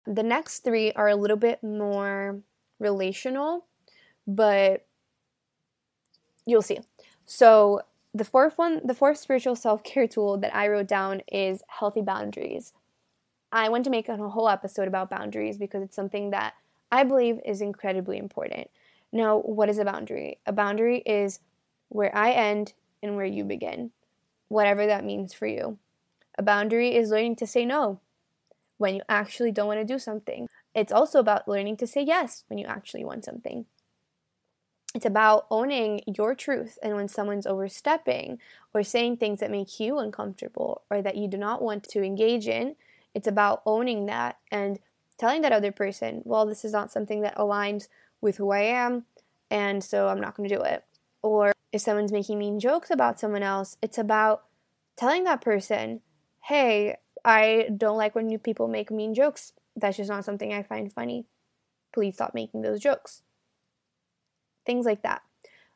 The 0.07 0.25
next 0.25 0.61
three 0.65 0.91
are 0.93 1.09
a 1.09 1.15
little 1.15 1.37
bit 1.37 1.63
more 1.63 2.41
relational, 2.81 3.67
but 4.27 4.85
you'll 6.45 6.63
see. 6.63 6.81
So, 7.27 7.83
the 8.13 8.25
fourth 8.25 8.59
one, 8.59 8.81
the 8.85 8.95
fourth 8.95 9.19
spiritual 9.19 9.55
self 9.55 9.85
care 9.85 10.09
tool 10.09 10.37
that 10.39 10.55
I 10.55 10.67
wrote 10.67 10.89
down 10.89 11.23
is 11.31 11.63
healthy 11.69 12.03
boundaries. 12.03 12.73
I 13.53 13.69
want 13.69 13.85
to 13.85 13.91
make 13.91 14.09
a 14.09 14.17
whole 14.17 14.49
episode 14.49 14.89
about 14.89 15.11
boundaries 15.11 15.59
because 15.59 15.83
it's 15.83 15.95
something 15.95 16.31
that 16.31 16.55
I 16.91 17.05
believe 17.05 17.39
is 17.45 17.61
incredibly 17.61 18.19
important. 18.19 18.69
Now, 19.13 19.39
what 19.39 19.69
is 19.69 19.79
a 19.79 19.85
boundary? 19.85 20.39
A 20.47 20.53
boundary 20.53 20.99
is 21.07 21.41
where 21.89 22.15
I 22.17 22.33
end 22.33 22.73
and 23.03 23.17
where 23.17 23.27
you 23.27 23.45
begin, 23.45 23.91
whatever 24.49 24.87
that 24.87 25.05
means 25.05 25.33
for 25.33 25.47
you. 25.47 25.79
A 26.41 26.43
boundary 26.43 26.97
is 26.97 27.11
learning 27.11 27.37
to 27.37 27.47
say 27.47 27.67
no 27.67 28.01
when 28.79 28.95
you 28.95 29.03
actually 29.11 29.53
don't 29.53 29.67
want 29.67 29.79
to 29.79 29.85
do 29.85 29.99
something. 29.99 30.49
It's 30.75 30.91
also 30.91 31.19
about 31.19 31.47
learning 31.47 31.77
to 31.77 31.87
say 31.87 32.01
yes 32.01 32.45
when 32.49 32.59
you 32.59 32.65
actually 32.65 33.05
want 33.05 33.27
something. 33.27 33.67
It's 34.95 35.05
about 35.05 35.47
owning 35.51 36.01
your 36.07 36.35
truth 36.35 36.79
and 36.83 36.97
when 36.97 37.09
someone's 37.09 37.47
overstepping 37.47 38.39
or 38.73 38.83
saying 38.83 39.19
things 39.19 39.41
that 39.41 39.51
make 39.51 39.79
you 39.79 39.99
uncomfortable 39.99 40.81
or 40.89 41.03
that 41.03 41.19
you 41.19 41.29
do 41.29 41.37
not 41.37 41.61
want 41.61 41.85
to 41.91 42.03
engage 42.03 42.49
in, 42.49 42.75
it's 43.15 43.29
about 43.29 43.61
owning 43.67 44.07
that 44.07 44.39
and 44.51 44.79
telling 45.19 45.43
that 45.43 45.53
other 45.53 45.73
person, 45.73 46.23
well, 46.25 46.47
this 46.47 46.65
is 46.65 46.73
not 46.73 46.91
something 46.91 47.21
that 47.21 47.37
aligns 47.37 47.89
with 48.23 48.39
who 48.39 48.51
I 48.51 48.61
am, 48.61 49.05
and 49.51 49.85
so 49.85 50.09
I'm 50.09 50.23
not 50.23 50.39
going 50.39 50.49
to 50.49 50.57
do 50.57 50.63
it. 50.63 50.87
Or 51.21 51.53
if 51.71 51.83
someone's 51.83 52.13
making 52.13 52.39
mean 52.39 52.59
jokes 52.59 52.91
about 52.91 53.21
someone 53.21 53.43
else, 53.43 53.77
it's 53.83 53.99
about 53.99 54.45
telling 54.97 55.25
that 55.25 55.43
person, 55.43 56.01
hey, 56.43 56.97
I 57.25 57.69
don't 57.77 57.99
like 57.99 58.15
when 58.15 58.27
new 58.27 58.39
people 58.39 58.69
make 58.69 58.91
mean 58.91 59.15
jokes. 59.15 59.53
That's 59.77 59.97
just 59.97 60.11
not 60.11 60.25
something 60.25 60.53
I 60.53 60.63
find 60.63 60.93
funny. 60.93 61.27
Please 61.93 62.15
stop 62.15 62.35
making 62.35 62.63
those 62.63 62.81
jokes. 62.81 63.23
Things 64.65 64.87
like 64.87 65.03
that. 65.03 65.23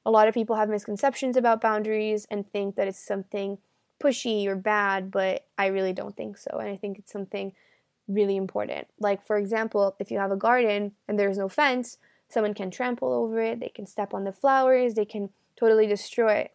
A 0.06 0.10
lot 0.10 0.28
of 0.28 0.34
people 0.34 0.56
have 0.56 0.68
misconceptions 0.68 1.36
about 1.36 1.60
boundaries 1.60 2.26
and 2.30 2.50
think 2.50 2.76
that 2.76 2.88
it's 2.88 3.04
something 3.04 3.58
pushy 4.02 4.46
or 4.46 4.56
bad, 4.56 5.10
but 5.10 5.46
I 5.56 5.66
really 5.66 5.92
don't 5.92 6.16
think 6.16 6.36
so. 6.36 6.58
And 6.58 6.68
I 6.68 6.76
think 6.76 6.98
it's 6.98 7.12
something 7.12 7.52
really 8.06 8.36
important. 8.36 8.86
Like, 8.98 9.24
for 9.26 9.38
example, 9.38 9.96
if 9.98 10.10
you 10.10 10.18
have 10.18 10.30
a 10.30 10.36
garden 10.36 10.92
and 11.08 11.18
there's 11.18 11.38
no 11.38 11.48
fence, 11.48 11.98
someone 12.28 12.54
can 12.54 12.70
trample 12.70 13.12
over 13.12 13.40
it, 13.40 13.60
they 13.60 13.68
can 13.68 13.86
step 13.86 14.12
on 14.12 14.24
the 14.24 14.32
flowers, 14.32 14.94
they 14.94 15.04
can 15.04 15.30
totally 15.56 15.86
destroy 15.86 16.34
it. 16.34 16.52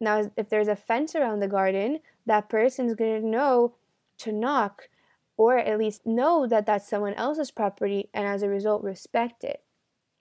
Now, 0.00 0.30
if 0.36 0.48
there's 0.48 0.68
a 0.68 0.76
fence 0.76 1.14
around 1.14 1.40
the 1.40 1.48
garden, 1.48 2.00
that 2.30 2.48
person's 2.48 2.94
going 2.94 3.20
to 3.20 3.26
know 3.26 3.74
to 4.16 4.30
knock 4.30 4.88
or 5.36 5.58
at 5.58 5.80
least 5.80 6.06
know 6.06 6.46
that 6.46 6.64
that's 6.64 6.88
someone 6.88 7.14
else's 7.14 7.50
property 7.50 8.08
and 8.14 8.24
as 8.24 8.44
a 8.44 8.48
result 8.48 8.84
respect 8.84 9.42
it. 9.42 9.64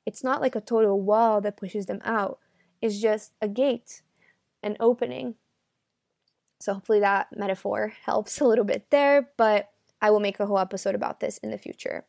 It's 0.08 0.24
not 0.24 0.42
like 0.42 0.56
a 0.56 0.60
total 0.60 1.00
wall 1.00 1.40
that 1.42 1.56
pushes 1.56 1.86
them 1.86 2.02
out, 2.04 2.40
it's 2.82 3.00
just 3.00 3.34
a 3.44 3.48
gate, 3.48 4.02
an 4.64 4.76
opening. 4.80 5.36
So 6.60 6.74
hopefully 6.74 7.00
that 7.02 7.28
metaphor 7.38 7.94
helps 8.06 8.42
a 8.42 8.46
little 8.46 8.66
bit 8.66 8.90
there, 8.90 9.30
but 9.38 9.70
I 10.02 10.10
will 10.10 10.20
make 10.20 10.40
a 10.40 10.48
whole 10.48 10.58
episode 10.58 10.96
about 10.96 11.20
this 11.20 11.38
in 11.38 11.52
the 11.52 11.60
future. 11.60 12.06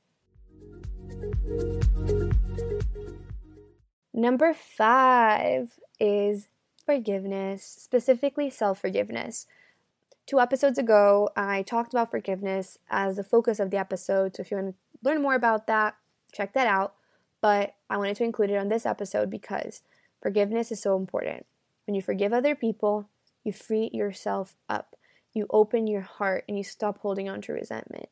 Number 4.14 4.54
five 4.54 5.78
is 5.99 6.49
forgiveness, 6.87 7.62
specifically 7.64 8.49
self 8.49 8.80
forgiveness. 8.80 9.47
Two 10.30 10.38
episodes 10.38 10.78
ago, 10.78 11.30
I 11.34 11.62
talked 11.62 11.92
about 11.92 12.12
forgiveness 12.12 12.78
as 12.88 13.16
the 13.16 13.25
focus 13.25 13.58
of 13.58 13.72
the 13.72 13.78
episode. 13.78 14.37
So 14.37 14.42
if 14.42 14.52
you 14.52 14.58
want 14.58 14.76
to 14.76 14.99
learn 15.02 15.22
more 15.22 15.34
about 15.34 15.66
that, 15.66 15.96
check 16.32 16.52
that 16.52 16.68
out. 16.68 16.94
But 17.40 17.75
I 17.90 17.96
wanted 17.96 18.14
to 18.18 18.22
include 18.22 18.50
it 18.50 18.56
on 18.56 18.68
this 18.68 18.87
episode 18.87 19.28
because 19.28 19.82
forgiveness 20.22 20.70
is 20.70 20.80
so 20.80 20.96
important. 20.96 21.46
When 21.84 21.96
you 21.96 22.00
forgive 22.00 22.32
other 22.32 22.54
people, 22.54 23.08
you 23.42 23.52
free 23.52 23.90
yourself 23.92 24.54
up. 24.68 24.94
You 25.34 25.49
open 25.50 25.88
your 25.88 26.02
heart 26.02 26.44
and 26.46 26.56
you 26.56 26.62
stop 26.62 26.99
holding 26.99 27.28
on 27.28 27.40
to 27.40 27.52
resentment. 27.52 28.08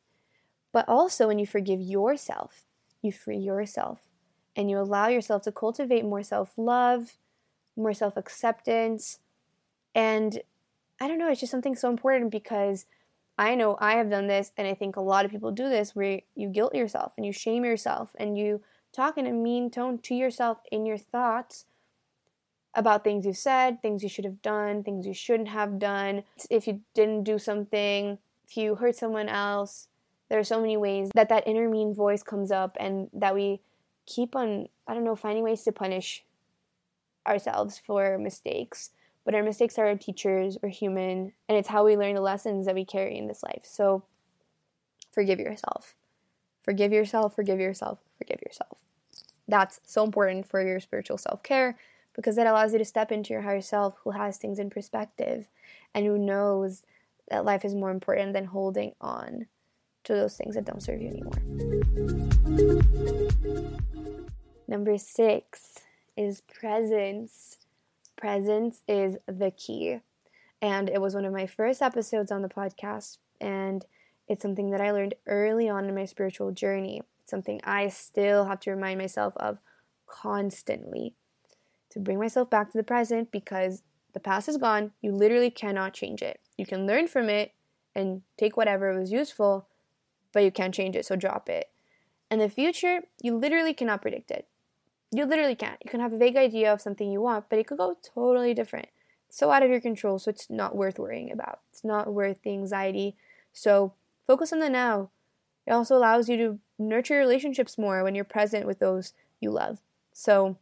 But 0.73 0.89
also, 0.89 1.25
when 1.25 1.39
you 1.39 1.47
forgive 1.47 1.79
yourself, 1.79 2.65
you 3.01 3.13
free 3.13 3.37
yourself 3.37 4.01
and 4.57 4.69
you 4.69 4.77
allow 4.77 5.07
yourself 5.07 5.43
to 5.43 5.53
cultivate 5.53 6.03
more 6.03 6.23
self 6.23 6.51
love, 6.57 7.13
more 7.77 7.93
self 7.93 8.17
acceptance. 8.17 9.19
And 9.95 10.41
I 10.99 11.07
don't 11.07 11.17
know, 11.17 11.29
it's 11.29 11.39
just 11.39 11.51
something 11.51 11.75
so 11.75 11.89
important 11.89 12.31
because 12.31 12.85
I 13.37 13.55
know 13.55 13.77
I 13.79 13.93
have 13.93 14.09
done 14.09 14.27
this, 14.27 14.51
and 14.57 14.67
I 14.67 14.73
think 14.73 14.97
a 14.97 15.01
lot 15.01 15.23
of 15.23 15.31
people 15.31 15.51
do 15.51 15.69
this 15.69 15.95
where 15.95 16.21
you 16.35 16.49
guilt 16.49 16.75
yourself 16.75 17.13
and 17.15 17.25
you 17.25 17.31
shame 17.31 17.63
yourself 17.63 18.11
and 18.17 18.37
you 18.37 18.61
talk 18.91 19.17
in 19.17 19.25
a 19.25 19.31
mean 19.31 19.71
tone 19.71 19.99
to 19.99 20.13
yourself 20.13 20.59
in 20.71 20.85
your 20.85 20.97
thoughts 20.97 21.65
about 22.75 23.03
things 23.03 23.25
you've 23.25 23.37
said, 23.37 23.81
things 23.81 24.03
you 24.03 24.09
should 24.09 24.25
have 24.25 24.41
done, 24.41 24.83
things 24.83 25.07
you 25.07 25.13
shouldn't 25.13 25.49
have 25.49 25.79
done, 25.79 26.23
if 26.49 26.67
you 26.67 26.81
didn't 26.93 27.23
do 27.23 27.39
something, 27.39 28.17
if 28.47 28.57
you 28.57 28.75
hurt 28.75 28.95
someone 28.95 29.29
else. 29.29 29.87
There 30.29 30.37
are 30.37 30.43
so 30.43 30.61
many 30.61 30.77
ways 30.77 31.09
that 31.15 31.29
that 31.29 31.47
inner 31.47 31.69
mean 31.69 31.93
voice 31.93 32.21
comes 32.21 32.51
up 32.51 32.77
and 32.79 33.09
that 33.13 33.33
we 33.33 33.61
keep 34.05 34.35
on, 34.35 34.67
I 34.87 34.93
don't 34.93 35.03
know, 35.03 35.15
finding 35.15 35.43
ways 35.43 35.63
to 35.63 35.71
punish 35.71 36.23
ourselves 37.25 37.81
for 37.83 38.17
mistakes. 38.17 38.91
But 39.25 39.35
our 39.35 39.43
mistakes 39.43 39.77
are 39.77 39.87
our 39.87 39.95
teachers, 39.95 40.57
we're 40.61 40.69
human, 40.69 41.33
and 41.47 41.57
it's 41.57 41.67
how 41.67 41.85
we 41.85 41.97
learn 41.97 42.15
the 42.15 42.21
lessons 42.21 42.65
that 42.65 42.75
we 42.75 42.85
carry 42.85 43.17
in 43.17 43.27
this 43.27 43.43
life. 43.43 43.63
So 43.63 44.03
forgive 45.11 45.39
yourself. 45.39 45.95
Forgive 46.63 46.91
yourself, 46.91 47.35
forgive 47.35 47.59
yourself, 47.59 47.99
forgive 48.17 48.41
yourself. 48.45 48.79
That's 49.47 49.79
so 49.85 50.03
important 50.03 50.45
for 50.45 50.65
your 50.65 50.79
spiritual 50.79 51.17
self 51.17 51.43
care 51.43 51.77
because 52.15 52.37
it 52.37 52.47
allows 52.47 52.73
you 52.73 52.79
to 52.79 52.85
step 52.85 53.11
into 53.11 53.33
your 53.33 53.41
higher 53.41 53.61
self 53.61 53.95
who 54.03 54.11
has 54.11 54.37
things 54.37 54.59
in 54.59 54.69
perspective 54.69 55.47
and 55.93 56.05
who 56.05 56.17
knows 56.17 56.83
that 57.29 57.45
life 57.45 57.63
is 57.63 57.75
more 57.75 57.91
important 57.91 58.33
than 58.33 58.45
holding 58.45 58.93
on 58.99 59.47
to 60.03 60.13
those 60.13 60.35
things 60.35 60.55
that 60.55 60.65
don't 60.65 60.83
serve 60.83 61.01
you 61.01 61.09
anymore. 61.09 61.39
Number 64.67 64.97
six 64.97 65.79
is 66.17 66.41
presence. 66.41 67.58
Presence 68.19 68.81
is 68.85 69.17
the 69.27 69.51
key. 69.51 69.99
And 70.61 70.89
it 70.89 70.99
was 70.99 71.15
one 71.15 71.23
of 71.23 71.31
my 71.31 71.47
first 71.47 71.81
episodes 71.81 72.33
on 72.33 72.41
the 72.41 72.49
podcast. 72.49 73.17
And 73.39 73.85
it's 74.27 74.41
something 74.41 74.71
that 74.71 74.81
I 74.81 74.91
learned 74.91 75.15
early 75.25 75.69
on 75.69 75.85
in 75.85 75.95
my 75.95 76.03
spiritual 76.03 76.51
journey. 76.51 77.01
It's 77.21 77.31
something 77.31 77.61
I 77.63 77.87
still 77.87 78.45
have 78.45 78.59
to 78.61 78.71
remind 78.71 78.99
myself 78.99 79.37
of 79.37 79.59
constantly 80.05 81.15
to 81.91 81.99
bring 81.99 82.19
myself 82.19 82.49
back 82.49 82.71
to 82.71 82.77
the 82.77 82.83
present 82.83 83.31
because 83.31 83.83
the 84.13 84.19
past 84.19 84.49
is 84.49 84.57
gone. 84.57 84.91
You 85.01 85.13
literally 85.13 85.49
cannot 85.49 85.93
change 85.93 86.21
it. 86.21 86.41
You 86.57 86.65
can 86.65 86.85
learn 86.85 87.07
from 87.07 87.29
it 87.29 87.53
and 87.95 88.23
take 88.37 88.57
whatever 88.57 88.99
was 88.99 89.13
useful, 89.13 89.67
but 90.33 90.43
you 90.43 90.51
can't 90.51 90.73
change 90.73 90.97
it, 90.97 91.05
so 91.05 91.15
drop 91.15 91.47
it. 91.47 91.69
And 92.29 92.41
the 92.41 92.49
future, 92.49 93.03
you 93.21 93.37
literally 93.37 93.73
cannot 93.73 94.01
predict 94.01 94.29
it. 94.29 94.45
You 95.11 95.25
literally 95.25 95.55
can't. 95.55 95.79
You 95.83 95.89
can 95.89 96.01
have 96.01 96.13
a 96.13 96.17
vague 96.17 96.37
idea 96.37 96.71
of 96.71 96.81
something 96.81 97.11
you 97.11 97.21
want, 97.21 97.49
but 97.49 97.57
it 97.57 97.67
could 97.67 97.77
go 97.77 97.97
totally 98.13 98.53
different. 98.53 98.89
So 99.29 99.51
out 99.51 99.63
of 99.63 99.69
your 99.69 99.81
control, 99.81 100.19
so 100.19 100.29
it's 100.29 100.49
not 100.49 100.75
worth 100.75 100.99
worrying 100.99 101.31
about. 101.31 101.59
It's 101.71 101.83
not 101.83 102.13
worth 102.13 102.41
the 102.43 102.51
anxiety. 102.51 103.15
So 103.53 103.93
focus 104.27 104.53
on 104.53 104.59
the 104.59 104.69
now. 104.69 105.09
It 105.65 105.71
also 105.71 105.95
allows 105.97 106.29
you 106.29 106.37
to 106.37 106.59
nurture 106.77 107.15
your 107.15 107.23
relationships 107.23 107.77
more 107.77 108.03
when 108.03 108.15
you're 108.15 108.23
present 108.23 108.65
with 108.65 108.79
those 108.79 109.13
you 109.39 109.51
love. 109.51 109.79
So 110.13 110.57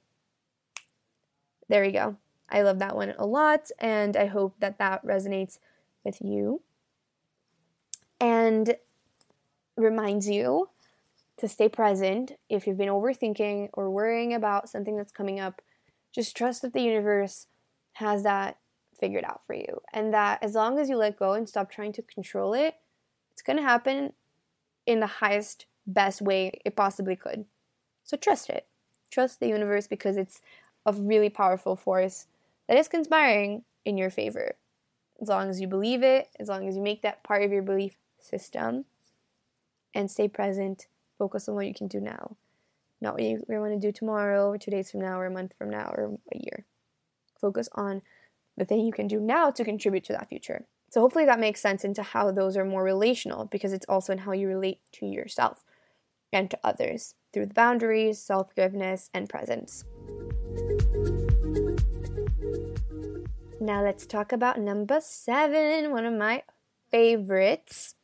there 1.69 1.83
you 1.83 1.91
go. 1.91 2.17
I 2.49 2.61
love 2.61 2.79
that 2.79 2.95
one 2.95 3.13
a 3.17 3.25
lot, 3.25 3.71
and 3.79 4.15
I 4.15 4.25
hope 4.27 4.55
that 4.59 4.77
that 4.77 5.05
resonates 5.05 5.59
with 6.03 6.21
you 6.21 6.61
and 8.21 8.77
reminds 9.75 10.29
you 10.29 10.69
to 11.37 11.47
stay 11.47 11.69
present. 11.69 12.33
If 12.49 12.67
you've 12.67 12.77
been 12.77 12.89
overthinking 12.89 13.69
or 13.73 13.89
worrying 13.89 14.33
about 14.33 14.69
something 14.69 14.97
that's 14.97 15.11
coming 15.11 15.39
up, 15.39 15.61
just 16.13 16.35
trust 16.35 16.61
that 16.61 16.73
the 16.73 16.81
universe 16.81 17.47
has 17.93 18.23
that 18.23 18.57
figured 18.99 19.23
out 19.23 19.41
for 19.45 19.53
you. 19.53 19.81
And 19.93 20.13
that 20.13 20.41
as 20.41 20.55
long 20.55 20.79
as 20.79 20.89
you 20.89 20.97
let 20.97 21.19
go 21.19 21.33
and 21.33 21.47
stop 21.47 21.71
trying 21.71 21.93
to 21.93 22.01
control 22.01 22.53
it, 22.53 22.75
it's 23.31 23.41
going 23.41 23.57
to 23.57 23.63
happen 23.63 24.13
in 24.85 24.99
the 24.99 25.07
highest, 25.07 25.65
best 25.85 26.21
way 26.21 26.59
it 26.65 26.75
possibly 26.75 27.15
could. 27.15 27.45
So 28.03 28.17
trust 28.17 28.49
it. 28.49 28.65
Trust 29.11 29.39
the 29.39 29.47
universe 29.47 29.87
because 29.87 30.17
it's 30.17 30.41
a 30.85 30.93
really 30.93 31.29
powerful 31.29 31.75
force 31.75 32.27
that 32.67 32.77
is 32.77 32.87
conspiring 32.87 33.63
in 33.85 33.97
your 33.97 34.09
favor. 34.09 34.55
As 35.21 35.27
long 35.27 35.49
as 35.49 35.61
you 35.61 35.67
believe 35.67 36.03
it, 36.03 36.29
as 36.39 36.47
long 36.47 36.67
as 36.67 36.75
you 36.75 36.81
make 36.81 37.01
that 37.01 37.23
part 37.23 37.43
of 37.43 37.51
your 37.51 37.61
belief 37.61 37.95
system, 38.19 38.85
and 39.93 40.11
stay 40.11 40.27
present 40.27 40.87
Focus 41.17 41.49
on 41.49 41.55
what 41.55 41.67
you 41.67 41.73
can 41.73 41.87
do 41.87 41.99
now, 41.99 42.37
not 43.01 43.13
what 43.13 43.23
you 43.23 43.41
want 43.47 43.73
to 43.73 43.87
do 43.87 43.91
tomorrow, 43.91 44.49
or 44.49 44.57
two 44.57 44.71
days 44.71 44.91
from 44.91 45.01
now, 45.01 45.19
or 45.19 45.25
a 45.25 45.31
month 45.31 45.53
from 45.57 45.69
now, 45.69 45.91
or 45.95 46.17
a 46.33 46.37
year. 46.37 46.65
Focus 47.39 47.69
on 47.73 48.01
the 48.55 48.65
thing 48.65 48.85
you 48.85 48.91
can 48.91 49.07
do 49.07 49.19
now 49.19 49.51
to 49.51 49.63
contribute 49.63 50.03
to 50.05 50.13
that 50.13 50.29
future. 50.29 50.65
So 50.89 51.01
hopefully 51.01 51.25
that 51.25 51.39
makes 51.39 51.61
sense 51.61 51.83
into 51.83 52.01
how 52.01 52.31
those 52.31 52.55
are 52.55 52.65
more 52.65 52.83
relational 52.83 53.45
because 53.45 53.73
it's 53.73 53.85
also 53.89 54.13
in 54.13 54.19
how 54.19 54.31
you 54.31 54.47
relate 54.47 54.79
to 54.93 55.05
yourself 55.05 55.63
and 56.31 56.49
to 56.49 56.59
others 56.63 57.15
through 57.33 57.47
the 57.47 57.53
boundaries, 57.53 58.19
self 58.19 58.49
forgiveness, 58.49 59.09
and 59.13 59.29
presence. 59.29 59.83
Now 63.59 63.83
let's 63.83 64.05
talk 64.05 64.31
about 64.31 64.59
number 64.59 64.99
seven, 65.01 65.91
one 65.91 66.05
of 66.05 66.13
my 66.13 66.43
favorites 66.89 67.95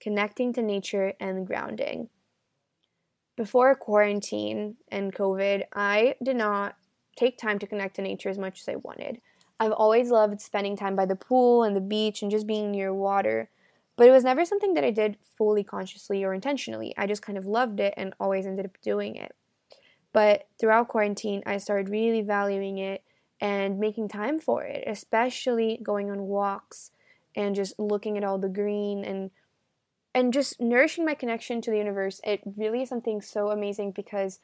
connecting 0.00 0.52
to 0.54 0.62
nature 0.62 1.12
and 1.20 1.46
grounding. 1.46 2.08
Before 3.38 3.72
quarantine 3.76 4.78
and 4.90 5.14
COVID, 5.14 5.62
I 5.72 6.16
did 6.20 6.34
not 6.34 6.74
take 7.16 7.38
time 7.38 7.60
to 7.60 7.68
connect 7.68 7.94
to 7.94 8.02
nature 8.02 8.28
as 8.28 8.36
much 8.36 8.60
as 8.60 8.68
I 8.68 8.74
wanted. 8.74 9.20
I've 9.60 9.70
always 9.70 10.10
loved 10.10 10.40
spending 10.40 10.76
time 10.76 10.96
by 10.96 11.06
the 11.06 11.14
pool 11.14 11.62
and 11.62 11.76
the 11.76 11.80
beach 11.80 12.20
and 12.20 12.32
just 12.32 12.48
being 12.48 12.72
near 12.72 12.92
water, 12.92 13.48
but 13.96 14.08
it 14.08 14.10
was 14.10 14.24
never 14.24 14.44
something 14.44 14.74
that 14.74 14.82
I 14.82 14.90
did 14.90 15.18
fully 15.36 15.62
consciously 15.62 16.24
or 16.24 16.34
intentionally. 16.34 16.92
I 16.98 17.06
just 17.06 17.22
kind 17.22 17.38
of 17.38 17.46
loved 17.46 17.78
it 17.78 17.94
and 17.96 18.12
always 18.18 18.44
ended 18.44 18.66
up 18.66 18.76
doing 18.82 19.14
it. 19.14 19.36
But 20.12 20.48
throughout 20.58 20.88
quarantine, 20.88 21.44
I 21.46 21.58
started 21.58 21.90
really 21.90 22.22
valuing 22.22 22.78
it 22.78 23.04
and 23.40 23.78
making 23.78 24.08
time 24.08 24.40
for 24.40 24.64
it, 24.64 24.82
especially 24.84 25.78
going 25.80 26.10
on 26.10 26.22
walks 26.22 26.90
and 27.36 27.54
just 27.54 27.78
looking 27.78 28.18
at 28.18 28.24
all 28.24 28.38
the 28.38 28.48
green 28.48 29.04
and 29.04 29.30
and 30.18 30.32
just 30.32 30.60
nourishing 30.60 31.04
my 31.04 31.14
connection 31.14 31.60
to 31.60 31.70
the 31.70 31.78
universe. 31.78 32.20
It 32.24 32.40
really 32.56 32.82
is 32.82 32.88
something 32.88 33.22
so 33.22 33.50
amazing 33.50 33.92
because 33.92 34.40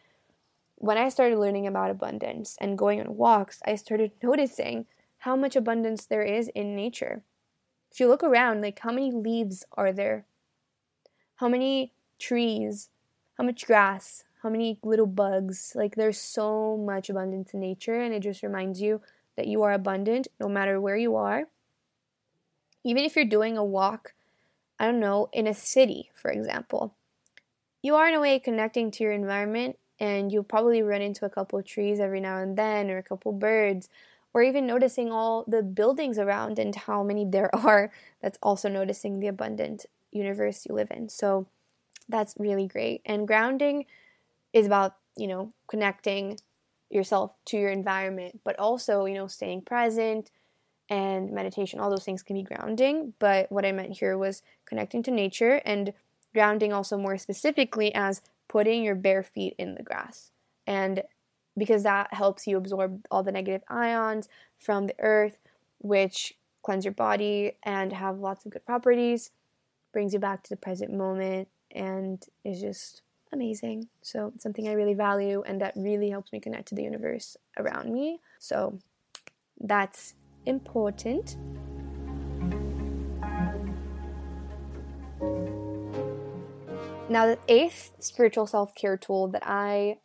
when 0.77 0.97
I 0.97 1.09
started 1.09 1.37
learning 1.37 1.67
about 1.67 1.91
abundance 1.91 2.57
and 2.61 2.79
going 2.79 3.01
on 3.01 3.17
walks, 3.17 3.61
I 3.67 3.75
started 3.75 4.13
noticing 4.23 4.87
how 5.19 5.35
much 5.35 5.57
abundance 5.57 6.07
there 6.07 6.23
is 6.23 6.47
in 6.55 6.77
nature. 6.77 7.23
If 7.91 7.99
you 7.99 8.07
look 8.07 8.23
around, 8.23 8.61
like 8.61 8.79
how 8.79 8.93
many 8.93 9.11
leaves 9.11 9.65
are 9.73 9.93
there? 9.93 10.27
How 11.37 11.49
many 11.49 11.93
trees? 12.21 12.91
How 13.37 13.43
much 13.43 13.67
grass? 13.67 14.23
How 14.45 14.51
many 14.51 14.79
little 14.85 15.07
bugs? 15.07 15.73
Like 15.75 15.97
there's 15.97 16.21
so 16.21 16.77
much 16.77 17.11
abundance 17.11 17.53
in 17.53 17.59
nature, 17.59 18.01
and 18.01 18.15
it 18.15 18.21
just 18.21 18.45
reminds 18.45 18.81
you 18.81 19.01
that 19.37 19.49
you 19.49 19.65
are 19.65 19.73
abundant 19.73 20.29
no 20.39 20.49
matter 20.49 20.81
where 20.81 20.97
you 20.97 21.17
are. 21.17 21.49
Even 22.85 23.03
if 23.03 23.17
you're 23.17 23.25
doing 23.25 23.57
a 23.57 23.65
walk, 23.65 24.15
I 24.79 24.87
don't 24.87 25.01
know, 25.01 25.29
in 25.33 25.47
a 25.47 25.55
city, 25.55 26.11
for 26.15 26.31
example, 26.31 26.95
you 27.83 27.95
are 27.95 28.09
in 28.09 28.15
a 28.15 28.21
way 28.21 28.39
connecting 28.39 28.91
to 28.93 29.05
your 29.05 29.13
environment, 29.13 29.79
and 30.01 30.33
you'll 30.33 30.43
probably 30.43 30.83
run 30.83 31.03
into 31.03 31.25
a 31.25 31.31
couple 31.31 31.63
trees 31.63 32.01
every 32.01 32.21
now 32.21 32.39
and 32.39 32.57
then, 32.57 32.91
or 32.91 32.99
a 32.99 33.03
couple 33.03 33.33
birds, 33.33 33.89
or 34.33 34.43
even 34.43 34.67
noticing 34.67 35.13
all 35.13 35.45
the 35.47 35.63
buildings 35.63 36.19
around 36.19 36.59
and 36.59 36.75
how 36.75 37.03
many 37.03 37.25
there 37.25 37.55
are. 37.67 37.93
That's 38.21 38.39
also 38.43 38.69
noticing 38.69 39.21
the 39.21 39.29
abundant 39.29 39.87
universe 40.11 40.67
you 40.69 40.75
live 40.75 40.91
in. 40.91 41.09
So 41.09 41.47
that's 42.09 42.35
really 42.39 42.67
great. 42.67 43.03
And 43.05 43.27
grounding 43.27 43.87
is 44.53 44.67
about, 44.67 44.97
you 45.17 45.27
know, 45.27 45.53
connecting 45.69 46.39
yourself 46.91 47.37
to 47.47 47.59
your 47.59 47.71
environment, 47.71 48.41
but 48.45 48.59
also, 48.59 49.05
you 49.05 49.15
know, 49.15 49.27
staying 49.27 49.63
present 49.63 50.31
and 50.89 51.33
meditation. 51.33 51.81
All 51.81 51.91
those 51.91 52.05
things 52.05 52.23
can 52.23 52.37
be 52.37 52.43
grounding. 52.43 53.15
But 53.19 53.51
what 53.51 53.65
I 53.65 53.73
meant 53.73 53.99
here 53.99 54.17
was 54.19 54.43
connecting 54.67 55.03
to 55.05 55.11
nature 55.11 55.61
and 55.65 55.93
grounding 56.33 56.73
also 56.73 56.97
more 56.97 57.17
specifically 57.17 57.95
as 57.95 58.23
putting 58.49 58.83
your 58.83 58.95
bare 58.95 59.23
feet 59.23 59.55
in 59.59 59.75
the 59.75 59.83
grass. 59.83 60.31
And 60.67 61.03
because 61.57 61.83
that 61.85 62.13
helps 62.13 62.47
you 62.47 62.57
absorb 62.57 63.05
all 63.11 63.23
the 63.23 63.33
negative 63.33 63.63
ions 63.69 64.29
from 64.57 64.87
the 64.87 64.95
earth, 64.99 65.39
which 65.79 66.35
cleanse 66.63 66.85
your 66.85 66.95
body 66.95 67.53
and 67.63 67.93
have 67.93 68.19
lots 68.19 68.45
of 68.45 68.53
good 68.53 68.65
properties, 68.67 69.31
brings 69.93 70.13
you 70.13 70.19
back 70.19 70.43
to 70.43 70.51
the 70.51 70.57
present 70.57 70.93
moment, 70.93 71.49
and 71.71 72.27
is 72.45 72.61
just 72.61 73.03
amazing. 73.33 73.89
So, 74.03 74.33
it's 74.35 74.43
something 74.43 74.69
I 74.69 74.73
really 74.73 74.95
value, 74.95 75.43
and 75.47 75.61
that 75.61 75.75
really 75.77 76.11
helps 76.11 76.33
me 76.33 76.41
connect 76.41 76.69
to 76.69 76.75
the 76.75 76.83
universe 76.83 77.37
around 77.57 77.93
me. 77.93 78.21
So, 78.39 78.79
that's 79.61 80.15
important. 80.47 81.37
Now, 87.09 87.27
the 87.27 87.39
eighth 87.49 87.93
spiritual 87.99 88.47
self 88.47 88.75
care 88.75 88.97
tool 88.97 89.29
that 89.29 89.43
I 89.47 89.99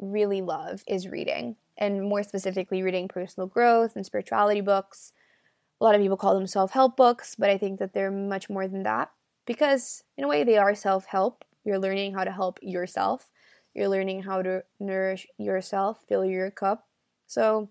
really 0.00 0.40
love 0.40 0.82
is 0.86 1.06
reading, 1.06 1.56
and 1.76 2.02
more 2.02 2.22
specifically, 2.22 2.82
reading 2.82 3.06
personal 3.06 3.46
growth 3.46 3.96
and 3.96 4.04
spirituality 4.04 4.60
books. 4.60 5.12
A 5.80 5.84
lot 5.84 5.94
of 5.94 6.00
people 6.00 6.16
call 6.16 6.34
them 6.34 6.46
self 6.46 6.72
help 6.72 6.96
books, 6.96 7.36
but 7.38 7.50
I 7.50 7.58
think 7.58 7.78
that 7.78 7.92
they're 7.92 8.10
much 8.10 8.48
more 8.48 8.66
than 8.66 8.82
that 8.84 9.10
because, 9.46 10.04
in 10.16 10.24
a 10.24 10.28
way, 10.28 10.42
they 10.42 10.56
are 10.56 10.74
self 10.74 11.04
help. 11.06 11.44
You're 11.64 11.78
learning 11.78 12.14
how 12.14 12.24
to 12.24 12.32
help 12.32 12.58
yourself, 12.62 13.28
you're 13.74 13.88
learning 13.88 14.22
how 14.22 14.42
to 14.42 14.64
nourish 14.80 15.26
yourself, 15.36 15.98
fill 16.08 16.24
your 16.24 16.50
cup. 16.50 16.86
So, 17.26 17.68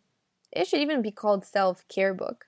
it 0.52 0.68
should 0.68 0.80
even 0.80 1.02
be 1.02 1.12
called 1.12 1.46
self 1.46 1.88
care 1.88 2.14
book. 2.14 2.46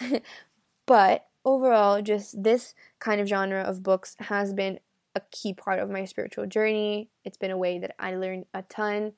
but 0.86 1.26
overall, 1.44 2.02
just 2.02 2.42
this 2.42 2.74
kind 2.98 3.20
of 3.20 3.28
genre 3.28 3.62
of 3.62 3.82
books 3.82 4.16
has 4.20 4.52
been 4.52 4.80
a 5.14 5.20
key 5.30 5.52
part 5.52 5.78
of 5.78 5.90
my 5.90 6.04
spiritual 6.04 6.46
journey. 6.46 7.10
It's 7.24 7.36
been 7.36 7.50
a 7.50 7.58
way 7.58 7.78
that 7.78 7.94
I 7.98 8.14
learned 8.14 8.46
a 8.54 8.62
ton, 8.62 9.12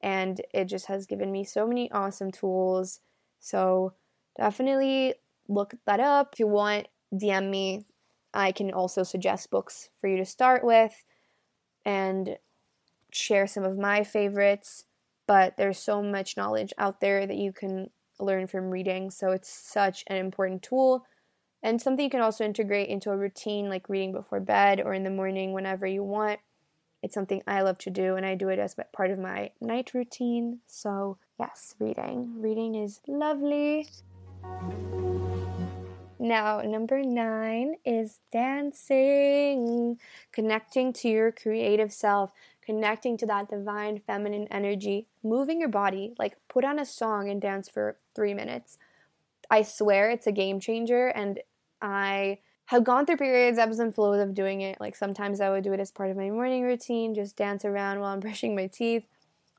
and 0.00 0.40
it 0.54 0.66
just 0.66 0.86
has 0.86 1.06
given 1.06 1.32
me 1.32 1.44
so 1.44 1.66
many 1.66 1.90
awesome 1.90 2.30
tools. 2.30 3.00
So 3.40 3.94
definitely 4.38 5.14
look 5.48 5.74
that 5.86 6.00
up. 6.00 6.30
If 6.34 6.40
you 6.40 6.46
want, 6.46 6.88
DM 7.12 7.50
me. 7.50 7.86
I 8.34 8.52
can 8.52 8.70
also 8.70 9.02
suggest 9.02 9.50
books 9.50 9.88
for 9.98 10.08
you 10.08 10.18
to 10.18 10.24
start 10.24 10.62
with 10.62 11.04
and 11.84 12.36
share 13.12 13.46
some 13.46 13.64
of 13.64 13.78
my 13.78 14.04
favorites. 14.04 14.84
But 15.26 15.56
there's 15.56 15.78
so 15.78 16.02
much 16.02 16.36
knowledge 16.36 16.72
out 16.78 17.00
there 17.00 17.26
that 17.26 17.36
you 17.36 17.52
can 17.52 17.90
learn 18.18 18.46
from 18.46 18.70
reading. 18.70 19.10
So 19.10 19.32
it's 19.32 19.50
such 19.50 20.04
an 20.06 20.16
important 20.16 20.62
tool 20.62 21.04
and 21.62 21.80
something 21.80 22.04
you 22.04 22.10
can 22.10 22.20
also 22.20 22.44
integrate 22.44 22.88
into 22.88 23.10
a 23.10 23.16
routine 23.16 23.68
like 23.68 23.88
reading 23.88 24.12
before 24.12 24.40
bed 24.40 24.80
or 24.80 24.94
in 24.94 25.02
the 25.02 25.10
morning 25.10 25.52
whenever 25.52 25.86
you 25.86 26.04
want. 26.04 26.38
It's 27.02 27.14
something 27.14 27.42
I 27.46 27.62
love 27.62 27.78
to 27.78 27.90
do, 27.90 28.16
and 28.16 28.24
I 28.24 28.34
do 28.34 28.48
it 28.48 28.58
as 28.58 28.74
part 28.92 29.10
of 29.10 29.18
my 29.18 29.50
night 29.60 29.92
routine. 29.94 30.60
So, 30.66 31.18
yes, 31.38 31.74
reading. 31.78 32.40
Reading 32.40 32.74
is 32.74 33.00
lovely. 33.06 33.86
Now, 36.18 36.62
number 36.62 37.02
nine 37.02 37.76
is 37.84 38.20
dancing, 38.32 39.98
connecting 40.32 40.92
to 40.94 41.08
your 41.08 41.32
creative 41.32 41.92
self, 41.92 42.32
connecting 42.66 43.16
to 43.18 43.26
that 43.26 43.48
divine 43.48 43.98
feminine 43.98 44.48
energy, 44.50 45.06
moving 45.22 45.60
your 45.60 45.68
body. 45.68 46.12
Like, 46.18 46.36
put 46.48 46.64
on 46.64 46.78
a 46.78 46.84
song 46.84 47.30
and 47.30 47.40
dance 47.40 47.68
for 47.68 47.96
three 48.14 48.34
minutes. 48.34 48.76
I 49.50 49.62
swear 49.62 50.10
it's 50.10 50.26
a 50.26 50.32
game 50.32 50.60
changer, 50.60 51.08
and 51.08 51.40
I 51.80 52.38
have 52.66 52.84
gone 52.84 53.06
through 53.06 53.16
periods, 53.16 53.58
ebbs 53.58 53.78
and 53.78 53.94
flows 53.94 54.20
of 54.20 54.34
doing 54.34 54.60
it. 54.60 54.80
Like 54.80 54.96
sometimes 54.96 55.40
I 55.40 55.50
would 55.50 55.64
do 55.64 55.72
it 55.72 55.80
as 55.80 55.90
part 55.90 56.10
of 56.10 56.16
my 56.16 56.30
morning 56.30 56.64
routine, 56.64 57.14
just 57.14 57.36
dance 57.36 57.64
around 57.64 58.00
while 58.00 58.12
I'm 58.12 58.20
brushing 58.26 58.54
my 58.54 58.66
teeth, 58.66 59.06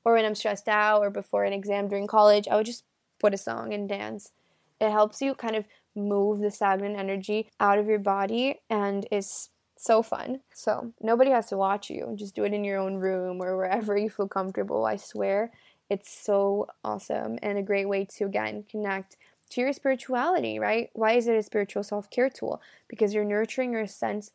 or 0.06 0.14
when 0.14 0.26
I'm 0.26 0.36
stressed 0.36 0.68
out, 0.68 1.02
or 1.02 1.10
before 1.10 1.46
an 1.46 1.54
exam 1.54 1.88
during 1.88 2.08
college, 2.08 2.48
I 2.48 2.56
would 2.56 2.66
just 2.66 2.84
put 3.20 3.34
a 3.34 3.38
song 3.38 3.74
and 3.74 3.88
dance. 3.90 4.32
It 4.80 4.92
helps 4.92 5.22
you 5.22 5.34
kind 5.34 5.56
of 5.56 5.68
move 5.96 6.40
the 6.40 6.52
stagnant 6.52 6.98
energy 6.98 7.50
out 7.60 7.80
of 7.80 7.88
your 7.88 8.00
body 8.00 8.60
and 8.70 9.08
is 9.12 9.50
so 9.86 10.02
fun. 10.02 10.42
So 10.54 10.94
nobody 11.02 11.32
has 11.32 11.48
to 11.48 11.58
watch 11.58 11.90
you. 11.90 12.14
Just 12.16 12.36
do 12.36 12.44
it 12.44 12.54
in 12.54 12.64
your 12.64 12.80
own 12.80 12.96
room 12.96 13.42
or 13.42 13.58
wherever 13.58 13.98
you 13.98 14.10
feel 14.10 14.28
comfortable. 14.28 14.86
I 14.86 14.98
swear 14.98 15.52
it's 15.90 16.12
so 16.12 16.68
awesome 16.84 17.40
and 17.42 17.58
a 17.58 17.64
great 17.64 17.88
way 17.88 18.06
to 18.18 18.26
again 18.26 18.66
connect 18.70 19.18
to 19.52 19.62
your 19.62 19.74
spirituality, 19.74 20.60
right? 20.60 20.90
Why 20.94 21.14
is 21.14 21.28
it 21.28 21.36
a 21.36 21.44
spiritual 21.44 21.84
self 21.84 22.10
care 22.10 22.30
tool? 22.30 22.62
Because 22.88 23.14
you're 23.14 23.24
nurturing 23.24 23.72
your 23.72 23.88
sense 23.88 24.32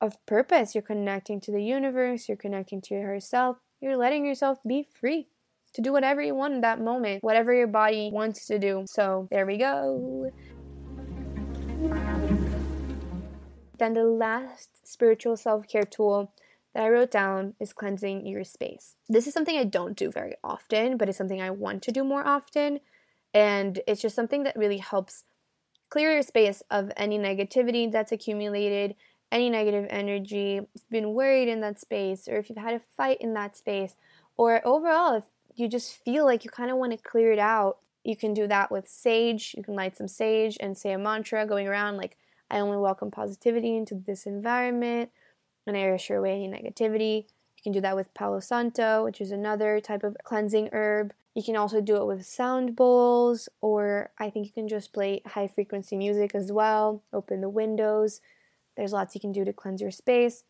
of 0.00 0.24
purpose. 0.26 0.74
You're 0.74 0.82
connecting 0.82 1.40
to 1.42 1.52
the 1.52 1.62
universe, 1.62 2.28
you're 2.28 2.36
connecting 2.36 2.80
to 2.82 2.94
yourself, 2.94 3.58
you're 3.80 3.96
letting 3.96 4.26
yourself 4.26 4.58
be 4.66 4.86
free 5.00 5.28
to 5.74 5.80
do 5.80 5.92
whatever 5.92 6.20
you 6.20 6.34
want 6.34 6.54
in 6.54 6.60
that 6.62 6.80
moment, 6.80 7.22
whatever 7.22 7.54
your 7.54 7.68
body 7.68 8.10
wants 8.12 8.46
to 8.46 8.58
do. 8.58 8.84
So 8.86 9.28
there 9.30 9.46
we 9.46 9.56
go. 9.56 10.30
Then 13.80 13.94
the 13.94 14.04
last 14.04 14.88
spiritual 14.88 15.36
self 15.36 15.66
care 15.68 15.84
tool 15.84 16.32
that 16.74 16.84
I 16.84 16.90
wrote 16.90 17.10
down 17.10 17.54
is 17.60 17.72
cleansing 17.72 18.26
your 18.26 18.44
space. 18.44 18.94
This 19.08 19.26
is 19.26 19.34
something 19.34 19.58
I 19.58 19.64
don't 19.64 19.96
do 19.96 20.12
very 20.12 20.34
often, 20.44 20.98
but 20.98 21.08
it's 21.08 21.18
something 21.18 21.42
I 21.42 21.50
want 21.50 21.82
to 21.84 21.92
do 21.92 22.04
more 22.04 22.26
often 22.26 22.80
and 23.34 23.80
it's 23.88 24.02
just 24.02 24.16
something 24.16 24.44
that 24.44 24.56
really 24.56 24.78
helps 24.78 25.24
clear 25.88 26.12
your 26.12 26.22
space 26.22 26.62
of 26.70 26.92
any 26.96 27.18
negativity 27.18 27.90
that's 27.90 28.12
accumulated, 28.12 28.94
any 29.32 29.50
negative 29.50 29.86
energy, 29.90 30.58
if 30.58 30.68
you've 30.74 30.90
been 30.90 31.14
worried 31.14 31.48
in 31.48 31.60
that 31.60 31.80
space, 31.80 32.28
or 32.28 32.36
if 32.36 32.48
you've 32.48 32.58
had 32.58 32.74
a 32.74 32.80
fight 32.96 33.18
in 33.20 33.34
that 33.34 33.56
space, 33.56 33.96
or 34.36 34.60
overall, 34.66 35.16
if 35.16 35.24
you 35.56 35.68
just 35.68 35.96
feel 36.04 36.24
like 36.24 36.44
you 36.44 36.50
kind 36.50 36.70
of 36.70 36.76
want 36.76 36.92
to 36.92 36.98
clear 36.98 37.32
it 37.32 37.38
out, 37.38 37.78
You 38.04 38.16
can 38.16 38.32
do 38.34 38.46
that 38.46 38.70
with 38.70 38.88
sage. 38.88 39.54
You 39.56 39.62
can 39.62 39.74
light 39.74 39.96
some 39.96 40.08
sage 40.08 40.56
and 40.60 40.76
say 40.76 40.92
a 40.92 40.98
mantra 40.98 41.46
going 41.46 41.68
around 41.68 41.98
like, 41.98 42.16
I 42.50 42.58
only 42.58 42.78
welcome 42.78 43.10
positivity 43.10 43.76
into 43.76 43.94
this 43.94 44.26
environment 44.26 45.10
and 45.66 45.76
I 45.76 45.80
assure 45.80 46.18
away 46.18 46.32
any 46.34 46.48
negativity. 46.48 47.26
You 47.56 47.62
can 47.62 47.72
do 47.72 47.80
that 47.82 47.96
with 47.96 48.12
Palo 48.14 48.40
Santo, 48.40 49.04
which 49.04 49.20
is 49.20 49.30
another 49.30 49.80
type 49.80 50.02
of 50.02 50.16
cleansing 50.24 50.70
herb. 50.72 51.12
You 51.34 51.42
can 51.42 51.56
also 51.56 51.80
do 51.80 51.96
it 51.96 52.06
with 52.06 52.26
sound 52.26 52.74
bowls, 52.74 53.48
or 53.60 54.10
I 54.18 54.30
think 54.30 54.46
you 54.46 54.52
can 54.52 54.66
just 54.66 54.92
play 54.92 55.22
high 55.26 55.46
frequency 55.46 55.96
music 55.96 56.34
as 56.34 56.50
well. 56.50 57.02
Open 57.12 57.40
the 57.40 57.48
windows. 57.48 58.20
There's 58.76 58.92
lots 58.92 59.14
you 59.14 59.20
can 59.20 59.30
do 59.30 59.44
to 59.44 59.52
cleanse 59.52 59.80
your 59.80 59.92
space. 59.92 60.42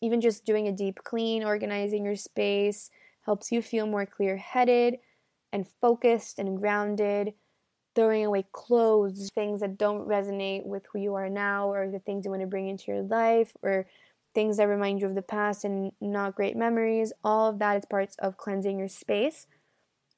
Even 0.00 0.20
just 0.20 0.44
doing 0.44 0.68
a 0.68 0.72
deep 0.72 1.00
clean, 1.02 1.42
organizing 1.42 2.04
your 2.04 2.14
space 2.14 2.90
helps 3.24 3.50
you 3.50 3.60
feel 3.62 3.86
more 3.86 4.06
clear 4.06 4.36
headed 4.36 4.98
and 5.52 5.66
focused 5.80 6.38
and 6.38 6.58
grounded. 6.58 7.34
Throwing 7.98 8.24
away 8.24 8.46
clothes, 8.52 9.28
things 9.34 9.60
that 9.60 9.76
don't 9.76 10.06
resonate 10.06 10.64
with 10.64 10.84
who 10.92 11.00
you 11.00 11.14
are 11.14 11.28
now, 11.28 11.68
or 11.72 11.90
the 11.90 11.98
things 11.98 12.24
you 12.24 12.30
want 12.30 12.42
to 12.42 12.46
bring 12.46 12.68
into 12.68 12.92
your 12.92 13.02
life, 13.02 13.52
or 13.62 13.86
things 14.34 14.58
that 14.58 14.68
remind 14.68 15.00
you 15.00 15.08
of 15.08 15.16
the 15.16 15.22
past 15.22 15.64
and 15.64 15.90
not 16.00 16.36
great 16.36 16.56
memories. 16.56 17.12
All 17.24 17.48
of 17.48 17.58
that 17.58 17.76
is 17.76 17.84
parts 17.86 18.14
of 18.20 18.36
cleansing 18.36 18.78
your 18.78 18.88
space 18.88 19.46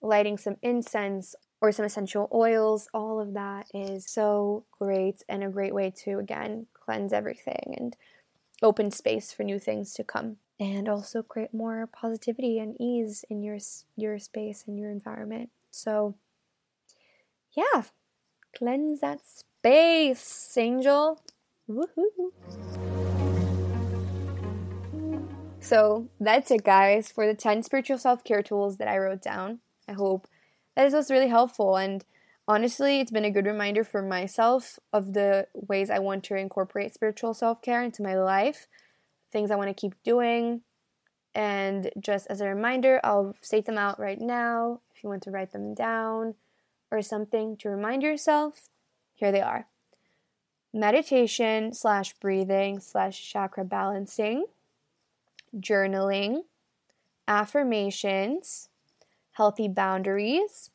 lighting 0.02 0.38
some 0.38 0.56
incense 0.62 1.34
or 1.60 1.72
some 1.72 1.84
essential 1.84 2.28
oils, 2.32 2.88
all 2.94 3.20
of 3.20 3.34
that 3.34 3.66
is 3.74 4.06
so 4.10 4.64
great 4.78 5.22
and 5.28 5.44
a 5.44 5.48
great 5.48 5.74
way 5.74 5.92
to, 6.04 6.18
again, 6.18 6.66
cleanse 6.72 7.12
everything 7.12 7.74
and 7.76 7.96
open 8.62 8.90
space 8.90 9.32
for 9.32 9.42
new 9.42 9.58
things 9.58 9.92
to 9.94 10.04
come. 10.04 10.36
And 10.58 10.88
also 10.88 11.22
create 11.22 11.54
more 11.54 11.86
positivity 11.86 12.58
and 12.58 12.76
ease 12.78 13.24
in 13.30 13.42
your 13.42 13.58
your 13.96 14.18
space 14.18 14.64
and 14.66 14.78
your 14.78 14.90
environment. 14.90 15.50
So, 15.70 16.16
yeah, 17.52 17.82
cleanse 18.56 19.00
that 19.00 19.20
space, 19.24 20.56
angel. 20.56 21.20
Woohoo! 21.68 22.32
So 25.60 26.08
that's 26.18 26.50
it, 26.50 26.64
guys, 26.64 27.12
for 27.12 27.26
the 27.26 27.34
10 27.34 27.62
spiritual 27.62 27.98
self 27.98 28.24
care 28.24 28.42
tools 28.42 28.78
that 28.78 28.88
I 28.88 28.98
wrote 28.98 29.22
down. 29.22 29.60
I 29.88 29.92
hope 29.92 30.26
that 30.74 30.84
this 30.84 30.94
was 30.94 31.10
really 31.10 31.28
helpful. 31.28 31.76
And 31.76 32.04
honestly, 32.48 33.00
it's 33.00 33.10
been 33.10 33.24
a 33.24 33.30
good 33.30 33.46
reminder 33.46 33.84
for 33.84 34.02
myself 34.02 34.78
of 34.92 35.12
the 35.12 35.46
ways 35.54 35.90
I 35.90 35.98
want 35.98 36.24
to 36.24 36.36
incorporate 36.36 36.94
spiritual 36.94 37.34
self 37.34 37.62
care 37.62 37.82
into 37.82 38.02
my 38.02 38.14
life, 38.14 38.66
things 39.30 39.50
I 39.50 39.56
want 39.56 39.68
to 39.68 39.80
keep 39.80 39.94
doing. 40.02 40.62
And 41.34 41.90
just 42.00 42.26
as 42.28 42.40
a 42.40 42.48
reminder, 42.48 43.00
I'll 43.04 43.36
state 43.40 43.66
them 43.66 43.78
out 43.78 44.00
right 44.00 44.20
now 44.20 44.80
if 44.94 45.04
you 45.04 45.08
want 45.08 45.22
to 45.24 45.30
write 45.30 45.52
them 45.52 45.74
down 45.74 46.34
or 46.90 47.02
something 47.02 47.56
to 47.58 47.68
remind 47.68 48.02
yourself. 48.02 48.68
Here 49.14 49.32
they 49.32 49.42
are 49.42 49.66
meditation 50.72 51.72
slash 51.72 52.14
breathing 52.14 52.80
slash 52.80 53.30
chakra 53.30 53.64
balancing, 53.64 54.44
journaling, 55.56 56.42
affirmations, 57.26 58.68
healthy 59.32 59.68
boundaries, 59.68 60.70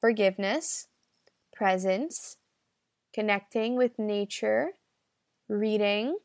forgiveness, 0.00 0.88
presence, 1.54 2.36
connecting 3.14 3.76
with 3.76 3.98
nature, 3.98 4.72
reading, 5.48 6.18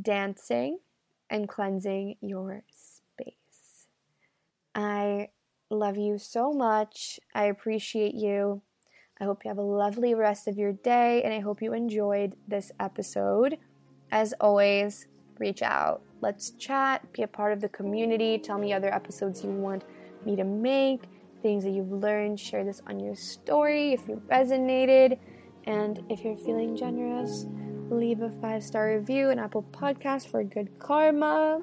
dancing, 0.00 0.78
and 1.28 1.48
cleansing 1.48 2.16
your 2.20 2.62
space. 2.70 3.88
I 4.74 5.30
love 5.70 5.96
you 5.96 6.18
so 6.18 6.52
much. 6.52 7.18
I 7.34 7.44
appreciate 7.44 8.14
you. 8.14 8.62
I 9.20 9.24
hope 9.24 9.44
you 9.44 9.48
have 9.48 9.58
a 9.58 9.62
lovely 9.62 10.14
rest 10.14 10.46
of 10.46 10.58
your 10.58 10.72
day, 10.72 11.22
and 11.22 11.32
I 11.32 11.40
hope 11.40 11.62
you 11.62 11.72
enjoyed 11.72 12.36
this 12.46 12.70
episode. 12.78 13.56
As 14.10 14.34
always, 14.40 15.06
reach 15.38 15.62
out. 15.62 16.02
Let's 16.20 16.50
chat, 16.50 17.12
be 17.12 17.22
a 17.22 17.26
part 17.26 17.52
of 17.52 17.60
the 17.60 17.68
community. 17.68 18.38
Tell 18.38 18.58
me 18.58 18.72
other 18.72 18.92
episodes 18.92 19.42
you 19.42 19.50
want 19.50 19.84
me 20.24 20.36
to 20.36 20.44
make, 20.44 21.04
things 21.42 21.64
that 21.64 21.70
you've 21.70 21.92
learned. 21.92 22.38
Share 22.38 22.64
this 22.64 22.82
on 22.86 23.00
your 23.00 23.14
story 23.14 23.92
if 23.92 24.06
you 24.06 24.20
resonated. 24.30 25.18
And 25.64 26.02
if 26.08 26.22
you're 26.22 26.36
feeling 26.36 26.76
generous, 26.76 27.46
leave 27.90 28.20
a 28.20 28.30
five 28.40 28.62
star 28.62 28.94
review 28.96 29.30
and 29.30 29.40
Apple 29.40 29.64
Podcast 29.72 30.28
for 30.28 30.44
good 30.44 30.78
karma. 30.78 31.62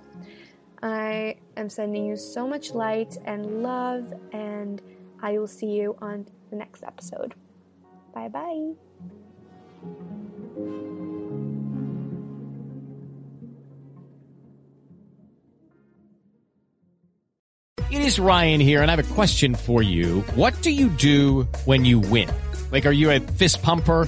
I 0.82 1.38
am 1.58 1.70
sending 1.70 2.06
you 2.06 2.16
so 2.18 2.48
much 2.48 2.72
light 2.72 3.18
and 3.26 3.64
love, 3.64 4.14
and 4.32 4.82
I 5.22 5.38
will 5.38 5.48
see 5.48 5.72
you 5.72 5.96
on 6.02 6.28
the 6.50 6.56
next 6.56 6.84
episode. 6.84 7.34
Bye 8.14 8.28
bye. 8.30 8.74
It 17.92 18.02
is 18.02 18.18
Ryan 18.18 18.60
here, 18.60 18.82
and 18.82 18.90
I 18.90 18.96
have 18.96 19.12
a 19.12 19.14
question 19.14 19.54
for 19.54 19.84
you. 19.84 20.22
What 20.34 20.60
do 20.64 20.72
you 20.72 20.90
do 20.90 21.44
when 21.66 21.86
you 21.86 22.00
win? 22.00 22.28
Like, 22.72 22.88
are 22.88 22.92
you 22.92 23.12
a 23.12 23.20
fist 23.20 23.62
pumper? 23.62 24.08